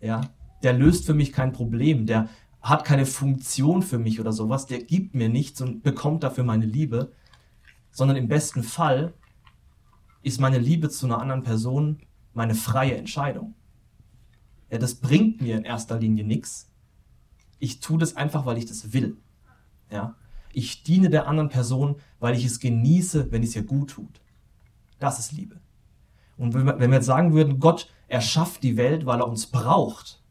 Ja, 0.00 0.22
der 0.64 0.72
löst 0.72 1.06
für 1.06 1.14
mich 1.14 1.32
kein 1.32 1.52
Problem, 1.52 2.04
der 2.04 2.28
hat 2.60 2.84
keine 2.84 3.06
Funktion 3.06 3.82
für 3.82 4.00
mich 4.00 4.18
oder 4.18 4.32
sowas, 4.32 4.66
der 4.66 4.82
gibt 4.82 5.14
mir 5.14 5.28
nichts 5.28 5.60
und 5.60 5.84
bekommt 5.84 6.24
dafür 6.24 6.42
meine 6.42 6.66
Liebe, 6.66 7.12
sondern 7.92 8.16
im 8.16 8.26
besten 8.26 8.64
Fall 8.64 9.14
ist 10.22 10.40
meine 10.40 10.58
Liebe 10.58 10.88
zu 10.88 11.06
einer 11.06 11.20
anderen 11.20 11.44
Person 11.44 12.00
meine 12.34 12.56
freie 12.56 12.96
Entscheidung. 12.96 13.54
ja, 14.72 14.78
das 14.78 14.96
bringt 14.96 15.40
mir 15.40 15.56
in 15.56 15.62
erster 15.62 16.00
Linie 16.00 16.24
nichts. 16.24 16.68
Ich 17.60 17.78
tue 17.78 17.98
das 17.98 18.16
einfach, 18.16 18.44
weil 18.44 18.58
ich 18.58 18.66
das 18.66 18.92
will. 18.92 19.18
Ja? 19.88 20.16
Ich 20.52 20.82
diene 20.82 21.10
der 21.10 21.26
anderen 21.26 21.48
Person, 21.48 21.96
weil 22.20 22.34
ich 22.34 22.44
es 22.44 22.60
genieße, 22.60 23.30
wenn 23.30 23.42
es 23.42 23.54
ihr 23.54 23.64
gut 23.64 23.90
tut. 23.90 24.20
Das 24.98 25.18
ist 25.18 25.32
Liebe. 25.32 25.60
Und 26.36 26.54
wenn 26.54 26.66
wir, 26.78 26.96
jetzt 26.96 27.06
sagen 27.06 27.32
würden, 27.32 27.58
Gott 27.58 27.90
erschafft 28.06 28.62
die 28.62 28.76
Welt, 28.76 29.06
weil 29.06 29.20
er 29.20 29.28
uns 29.28 29.46
braucht, 29.46 30.22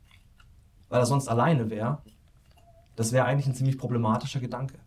weil 0.89 1.01
er 1.01 1.06
sonst 1.06 1.27
alleine 1.27 1.69
wäre, 1.69 2.01
das 2.95 3.12
wäre 3.12 3.25
eigentlich 3.25 3.47
ein 3.47 3.56
ziemlich 3.56 3.77
problematischer 3.77 4.39
Gedanke. 4.39 4.80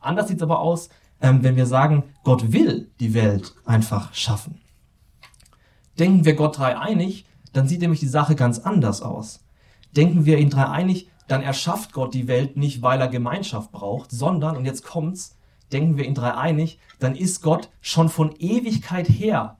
Anders 0.00 0.28
sieht 0.28 0.38
es 0.38 0.42
aber 0.42 0.60
aus, 0.60 0.88
ähm, 1.20 1.42
wenn 1.42 1.56
wir 1.56 1.66
sagen, 1.66 2.04
Gott 2.24 2.52
will 2.52 2.90
die 3.00 3.14
Welt 3.14 3.54
einfach 3.64 4.14
schaffen. 4.14 4.60
Denken 5.98 6.24
wir 6.24 6.34
Gott 6.34 6.58
dreieinig, 6.58 7.26
dann 7.52 7.68
sieht 7.68 7.80
nämlich 7.80 8.00
die 8.00 8.06
Sache 8.06 8.34
ganz 8.34 8.60
anders 8.60 9.02
aus. 9.02 9.44
Denken 9.94 10.24
wir 10.24 10.38
ihn 10.38 10.50
dreieinig, 10.50 11.09
dann 11.30 11.42
erschafft 11.42 11.92
Gott 11.92 12.12
die 12.12 12.26
Welt 12.26 12.56
nicht, 12.56 12.82
weil 12.82 13.00
er 13.00 13.06
Gemeinschaft 13.06 13.70
braucht, 13.70 14.10
sondern, 14.10 14.56
und 14.56 14.64
jetzt 14.64 14.82
kommt's, 14.82 15.38
denken 15.70 15.96
wir 15.96 16.04
ihn 16.04 16.16
dreieinig, 16.16 16.80
dann 16.98 17.14
ist 17.14 17.40
Gott 17.40 17.70
schon 17.80 18.08
von 18.08 18.34
Ewigkeit 18.38 19.08
her 19.08 19.56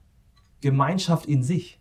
Gemeinschaft 0.60 1.26
in 1.26 1.44
sich. 1.44 1.80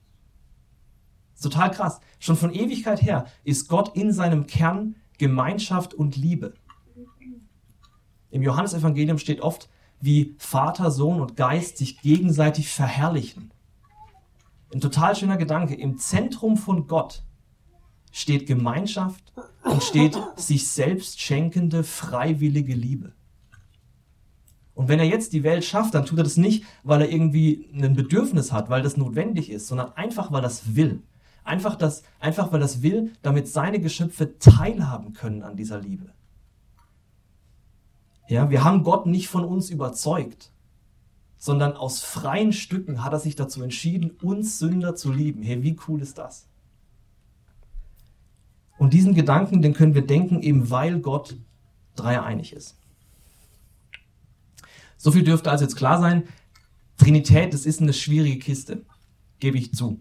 total 1.41 1.71
krass. 1.71 2.02
Schon 2.19 2.36
von 2.36 2.54
Ewigkeit 2.54 3.02
her 3.02 3.25
ist 3.43 3.67
Gott 3.67 3.95
in 3.95 4.13
seinem 4.13 4.45
Kern 4.45 4.95
Gemeinschaft 5.17 5.95
und 5.95 6.15
Liebe. 6.15 6.54
Im 8.30 8.43
Johannesevangelium 8.43 9.17
steht 9.17 9.41
oft, 9.41 9.69
wie 9.99 10.36
Vater, 10.38 10.91
Sohn 10.91 11.19
und 11.19 11.36
Geist 11.36 11.78
sich 11.78 11.99
gegenseitig 12.02 12.69
verherrlichen. 12.69 13.52
Ein 14.71 14.82
total 14.82 15.15
schöner 15.15 15.38
Gedanke. 15.38 15.73
Im 15.73 15.97
Zentrum 15.97 16.58
von 16.58 16.86
Gott 16.86 17.23
steht 18.12 18.48
Gemeinschaft 18.48 19.34
und 19.63 19.84
steht 19.84 20.17
sich 20.36 20.67
selbst 20.67 21.19
schenkende, 21.19 21.84
freiwillige 21.84 22.74
Liebe. 22.74 23.13
Und 24.74 24.88
wenn 24.88 25.00
er 25.00 25.06
jetzt 25.06 25.34
die 25.34 25.43
Welt 25.43 25.65
schafft, 25.65 25.93
dann 25.93 26.06
tut 26.06 26.19
er 26.19 26.24
das 26.24 26.38
nicht, 26.38 26.63
weil 26.84 27.02
er 27.02 27.12
irgendwie 27.12 27.69
ein 27.74 27.95
Bedürfnis 27.95 28.52
hat, 28.52 28.69
weil 28.69 28.82
das 28.82 28.95
notwendig 28.95 29.50
ist, 29.50 29.67
sondern 29.67 29.91
einfach, 29.93 30.32
weil 30.32 30.43
er 30.43 30.48
es 30.48 30.76
will. 30.76 31.04
Einfach, 31.43 31.76
das, 31.76 32.04
einfach 32.19 32.52
weil 32.52 32.62
er 32.62 32.65
es 32.65 32.82
will, 32.82 33.12
damit 33.22 33.48
seine 33.48 33.80
Geschöpfe 33.80 34.38
teilhaben 34.39 35.13
können 35.13 35.43
an 35.43 35.58
dieser 35.58 35.80
Liebe. 35.80 36.13
Ja, 38.30 38.50
wir 38.50 38.63
haben 38.63 38.84
Gott 38.84 39.06
nicht 39.06 39.28
von 39.28 39.43
uns 39.43 39.69
überzeugt, 39.69 40.52
sondern 41.38 41.74
aus 41.74 42.02
freien 42.02 42.54
Stücken 42.54 43.04
hat 43.04 43.13
er 43.13 43.19
sich 43.19 43.36
dazu 43.36 43.63
entschieden, 43.63 44.12
uns 44.22 44.60
Sünder 44.60 44.95
zu 44.95 45.12
lieben. 45.12 45.41
Hey, 45.41 45.63
wie 45.63 45.78
cool 45.88 46.02
ist 46.02 46.17
das? 46.17 46.48
Und 48.80 48.94
diesen 48.94 49.13
Gedanken, 49.13 49.62
den 49.62 49.74
können 49.74 49.94
wir 49.94 50.08
denken, 50.08 50.42
eben 50.42 50.70
weil 50.72 51.00
Gott 51.00 51.36
dreieinig 51.98 52.54
ist. 52.54 52.78
So 54.96 55.12
viel 55.12 55.24
dürfte 55.24 55.52
also 55.52 55.65
jetzt 55.65 55.76
klar 55.76 56.00
sein. 56.00 56.24
Trinität, 56.98 57.54
das 57.54 57.65
ist 57.65 57.82
eine 57.82 57.92
schwierige 57.92 58.39
Kiste, 58.39 58.86
gebe 59.42 59.58
ich 59.58 59.74
zu. 59.74 60.00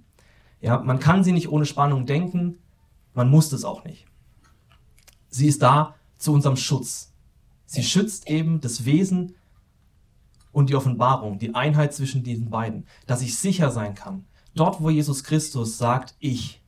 Ja, 0.61 0.79
man 0.79 1.01
kann 1.01 1.25
sie 1.25 1.33
nicht 1.33 1.49
ohne 1.49 1.67
Spannung 1.67 2.07
denken, 2.07 2.59
man 3.14 3.29
muss 3.29 3.49
das 3.49 3.64
auch 3.64 3.83
nicht. 3.85 4.07
Sie 5.29 5.49
ist 5.49 5.61
da 5.61 5.97
zu 6.17 6.33
unserem 6.33 6.57
Schutz. 6.57 7.12
Sie 7.67 7.83
schützt 7.83 8.31
eben 8.31 8.61
das 8.61 8.85
Wesen 8.85 9.35
und 10.53 10.71
die 10.71 10.77
Offenbarung, 10.77 11.41
die 11.41 11.55
Einheit 11.57 11.95
zwischen 11.95 12.23
diesen 12.23 12.49
beiden, 12.49 12.87
dass 13.09 13.23
ich 13.23 13.37
sicher 13.37 13.73
sein 13.73 13.97
kann. 13.97 14.25
Dort, 14.55 14.81
wo 14.81 14.88
Jesus 14.88 15.25
Christus 15.25 15.79
sagt, 15.79 16.14
ich, 16.21 16.62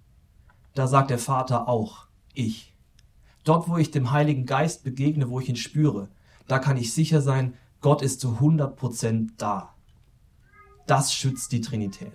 da 0.75 0.87
sagt 0.87 1.11
der 1.11 1.19
Vater 1.19 1.69
auch, 1.69 2.07
ich. 2.35 2.75
Dort, 3.45 3.69
wo 3.69 3.77
ich 3.77 3.91
dem 3.91 4.13
Heiligen 4.13 4.47
Geist 4.47 4.85
begegne, 4.85 5.31
wo 5.31 5.41
ich 5.41 5.49
ihn 5.49 5.57
spüre, 5.57 6.09
da 6.47 6.59
kann 6.59 6.77
ich 6.77 6.93
sicher 6.93 7.21
sein, 7.21 7.55
Gott 7.81 8.03
ist 8.03 8.21
zu 8.21 8.39
100% 8.41 9.31
da. 9.39 9.75
Das 10.87 11.15
schützt 11.15 11.53
die 11.53 11.61
Trinität. 11.61 12.13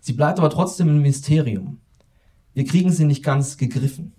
Sie 0.00 0.12
bleibt 0.12 0.38
aber 0.38 0.50
trotzdem 0.50 0.88
ein 0.88 1.02
Mysterium. 1.02 1.80
Wir 2.54 2.64
kriegen 2.64 2.92
sie 2.92 3.04
nicht 3.04 3.22
ganz 3.22 3.56
gegriffen. 3.56 4.12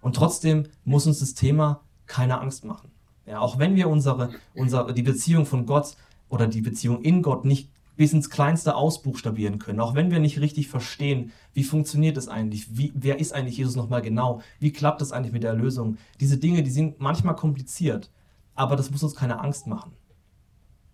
Und 0.00 0.16
trotzdem 0.16 0.66
muss 0.84 1.06
uns 1.06 1.20
das 1.20 1.34
Thema 1.34 1.80
keine 2.06 2.40
Angst 2.40 2.64
machen. 2.64 2.90
Ja, 3.26 3.40
auch 3.40 3.58
wenn 3.58 3.76
wir 3.76 3.88
unsere, 3.88 4.30
unsere, 4.54 4.92
die 4.92 5.02
Beziehung 5.02 5.46
von 5.46 5.64
Gott 5.64 5.96
oder 6.28 6.48
die 6.48 6.60
Beziehung 6.60 7.02
in 7.02 7.22
Gott 7.22 7.44
nicht 7.44 7.70
bis 7.96 8.12
ins 8.12 8.30
Kleinste 8.30 8.74
ausbuchstabieren 8.74 9.58
können, 9.58 9.80
auch 9.80 9.94
wenn 9.94 10.10
wir 10.10 10.18
nicht 10.18 10.40
richtig 10.40 10.68
verstehen, 10.68 11.32
wie 11.52 11.64
funktioniert 11.64 12.16
es 12.16 12.28
eigentlich, 12.28 12.76
wie, 12.76 12.92
wer 12.94 13.20
ist 13.20 13.32
eigentlich 13.34 13.58
Jesus 13.58 13.76
nochmal 13.76 14.02
genau, 14.02 14.40
wie 14.58 14.72
klappt 14.72 15.00
das 15.00 15.12
eigentlich 15.12 15.32
mit 15.32 15.42
der 15.42 15.50
Erlösung. 15.50 15.98
Diese 16.20 16.38
Dinge, 16.38 16.62
die 16.62 16.70
sind 16.70 17.00
manchmal 17.00 17.36
kompliziert, 17.36 18.10
aber 18.54 18.76
das 18.76 18.90
muss 18.90 19.02
uns 19.02 19.14
keine 19.14 19.40
Angst 19.40 19.66
machen. 19.66 19.92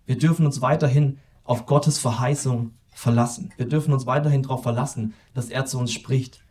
Wir 0.05 0.17
dürfen 0.17 0.45
uns 0.45 0.61
weiterhin 0.61 1.19
auf 1.43 1.65
Gottes 1.65 1.99
Verheißung 1.99 2.73
verlassen. 2.93 3.51
Wir 3.57 3.67
dürfen 3.67 3.93
uns 3.93 4.05
weiterhin 4.05 4.43
darauf 4.43 4.63
verlassen, 4.63 5.13
dass 5.33 5.49
er 5.49 5.65
zu 5.65 5.79
uns 5.79 5.91
spricht. 5.91 6.43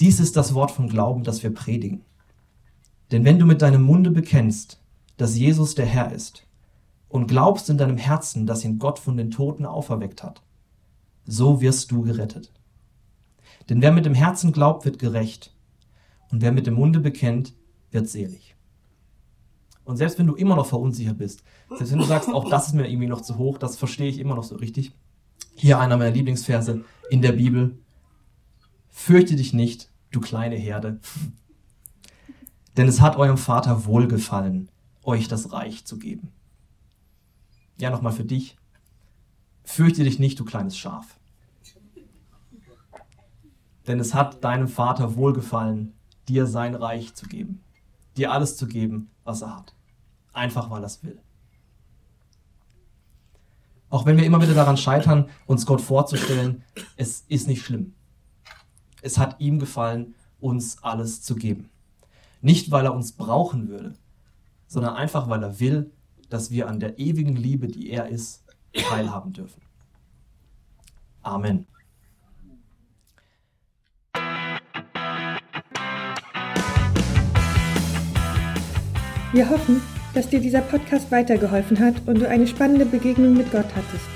Dies 0.00 0.20
ist 0.20 0.36
das 0.36 0.54
Wort 0.54 0.70
von 0.70 0.88
Glauben, 0.88 1.22
das 1.22 1.42
wir 1.42 1.52
predigen. 1.52 2.02
Denn 3.12 3.24
wenn 3.24 3.38
du 3.38 3.44
mit 3.44 3.60
deinem 3.60 3.82
Munde 3.82 4.10
bekennst, 4.10 4.80
dass 5.16 5.36
Jesus 5.36 5.74
der 5.74 5.86
Herr 5.86 6.12
ist, 6.12 6.46
und 7.10 7.26
glaubst 7.26 7.68
in 7.68 7.76
deinem 7.76 7.98
Herzen, 7.98 8.46
dass 8.46 8.64
ihn 8.64 8.78
Gott 8.78 8.98
von 8.98 9.16
den 9.16 9.30
Toten 9.30 9.66
auferweckt 9.66 10.22
hat, 10.22 10.42
so 11.26 11.60
wirst 11.60 11.90
du 11.90 12.02
gerettet. 12.02 12.52
Denn 13.68 13.82
wer 13.82 13.92
mit 13.92 14.06
dem 14.06 14.14
Herzen 14.14 14.52
glaubt, 14.52 14.84
wird 14.86 14.98
gerecht, 14.98 15.54
und 16.30 16.40
wer 16.40 16.52
mit 16.52 16.66
dem 16.66 16.74
Munde 16.74 17.00
bekennt, 17.00 17.52
wird 17.90 18.08
selig. 18.08 18.54
Und 19.84 19.96
selbst 19.96 20.18
wenn 20.20 20.28
du 20.28 20.36
immer 20.36 20.54
noch 20.54 20.66
verunsichert 20.66 21.18
bist, 21.18 21.42
selbst 21.68 21.90
wenn 21.90 21.98
du 21.98 22.04
sagst, 22.04 22.28
auch 22.28 22.48
das 22.48 22.68
ist 22.68 22.74
mir 22.74 22.88
irgendwie 22.88 23.08
noch 23.08 23.20
zu 23.20 23.36
hoch, 23.36 23.58
das 23.58 23.76
verstehe 23.76 24.08
ich 24.08 24.20
immer 24.20 24.36
noch 24.36 24.44
so 24.44 24.54
richtig. 24.54 24.92
Hier 25.56 25.80
einer 25.80 25.96
meiner 25.96 26.12
Lieblingsverse 26.12 26.84
in 27.10 27.22
der 27.22 27.32
Bibel. 27.32 27.76
Fürchte 28.88 29.34
dich 29.34 29.52
nicht, 29.52 29.90
du 30.12 30.20
kleine 30.20 30.56
Herde, 30.56 31.00
denn 32.76 32.86
es 32.86 33.00
hat 33.00 33.16
eurem 33.16 33.38
Vater 33.38 33.84
wohlgefallen, 33.84 34.68
euch 35.02 35.26
das 35.26 35.52
Reich 35.52 35.84
zu 35.84 35.98
geben. 35.98 36.30
Ja, 37.80 37.88
nochmal 37.88 38.12
für 38.12 38.24
dich. 38.24 38.56
Fürchte 39.64 40.04
dich 40.04 40.18
nicht, 40.18 40.38
du 40.38 40.44
kleines 40.44 40.76
Schaf. 40.76 41.18
Denn 43.86 43.98
es 43.98 44.14
hat 44.14 44.44
deinem 44.44 44.68
Vater 44.68 45.16
wohlgefallen, 45.16 45.94
dir 46.28 46.46
sein 46.46 46.74
Reich 46.74 47.14
zu 47.14 47.26
geben. 47.26 47.62
Dir 48.18 48.32
alles 48.32 48.58
zu 48.58 48.66
geben, 48.66 49.10
was 49.24 49.40
er 49.40 49.56
hat. 49.56 49.74
Einfach 50.34 50.68
weil 50.68 50.82
er 50.82 50.86
es 50.86 51.02
will. 51.02 51.20
Auch 53.88 54.04
wenn 54.04 54.18
wir 54.18 54.26
immer 54.26 54.42
wieder 54.42 54.54
daran 54.54 54.76
scheitern, 54.76 55.30
uns 55.46 55.64
Gott 55.64 55.80
vorzustellen, 55.80 56.62
es 56.96 57.24
ist 57.28 57.48
nicht 57.48 57.64
schlimm. 57.64 57.94
Es 59.00 59.16
hat 59.16 59.40
ihm 59.40 59.58
gefallen, 59.58 60.14
uns 60.38 60.82
alles 60.82 61.22
zu 61.22 61.34
geben. 61.34 61.70
Nicht, 62.42 62.70
weil 62.70 62.84
er 62.84 62.94
uns 62.94 63.12
brauchen 63.12 63.68
würde, 63.68 63.94
sondern 64.68 64.96
einfach, 64.96 65.30
weil 65.30 65.42
er 65.42 65.58
will, 65.60 65.90
dass 66.30 66.50
wir 66.50 66.68
an 66.68 66.80
der 66.80 66.98
ewigen 66.98 67.36
Liebe, 67.36 67.68
die 67.68 67.90
er 67.90 68.08
ist, 68.08 68.44
teilhaben 68.72 69.32
dürfen. 69.32 69.60
Amen. 71.22 71.66
Wir 79.32 79.48
hoffen, 79.48 79.80
dass 80.12 80.28
dir 80.28 80.40
dieser 80.40 80.62
Podcast 80.62 81.12
weitergeholfen 81.12 81.78
hat 81.78 82.02
und 82.06 82.18
du 82.20 82.28
eine 82.28 82.48
spannende 82.48 82.84
Begegnung 82.84 83.34
mit 83.34 83.52
Gott 83.52 83.66
hattest. 83.76 84.08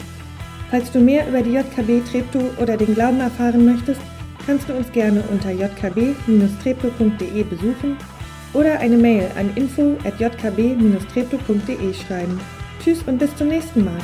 Falls 0.71 0.91
du 0.91 0.99
mehr 0.99 1.29
über 1.29 1.41
die 1.43 1.53
JKB 1.53 2.05
Treptow 2.11 2.59
oder 2.59 2.77
den 2.77 2.95
Glauben 2.95 3.21
erfahren 3.21 3.65
möchtest, 3.65 4.01
kannst 4.45 4.69
du 4.69 4.75
uns 4.75 4.91
gerne 4.91 5.23
unter 5.31 5.51
jkb-treptow.de 5.51 7.45
besuchen 7.45 7.97
oder 8.55 8.81
eine 8.81 8.97
Mail 8.97 9.31
an 9.37 9.53
info@jkb-treptow.de 9.55 11.95
schreiben. 11.95 12.41
Tschüss 12.83 13.03
und 13.07 13.19
bis 13.19 13.37
zum 13.37 13.49
nächsten 13.49 13.85
Mal. 13.85 14.01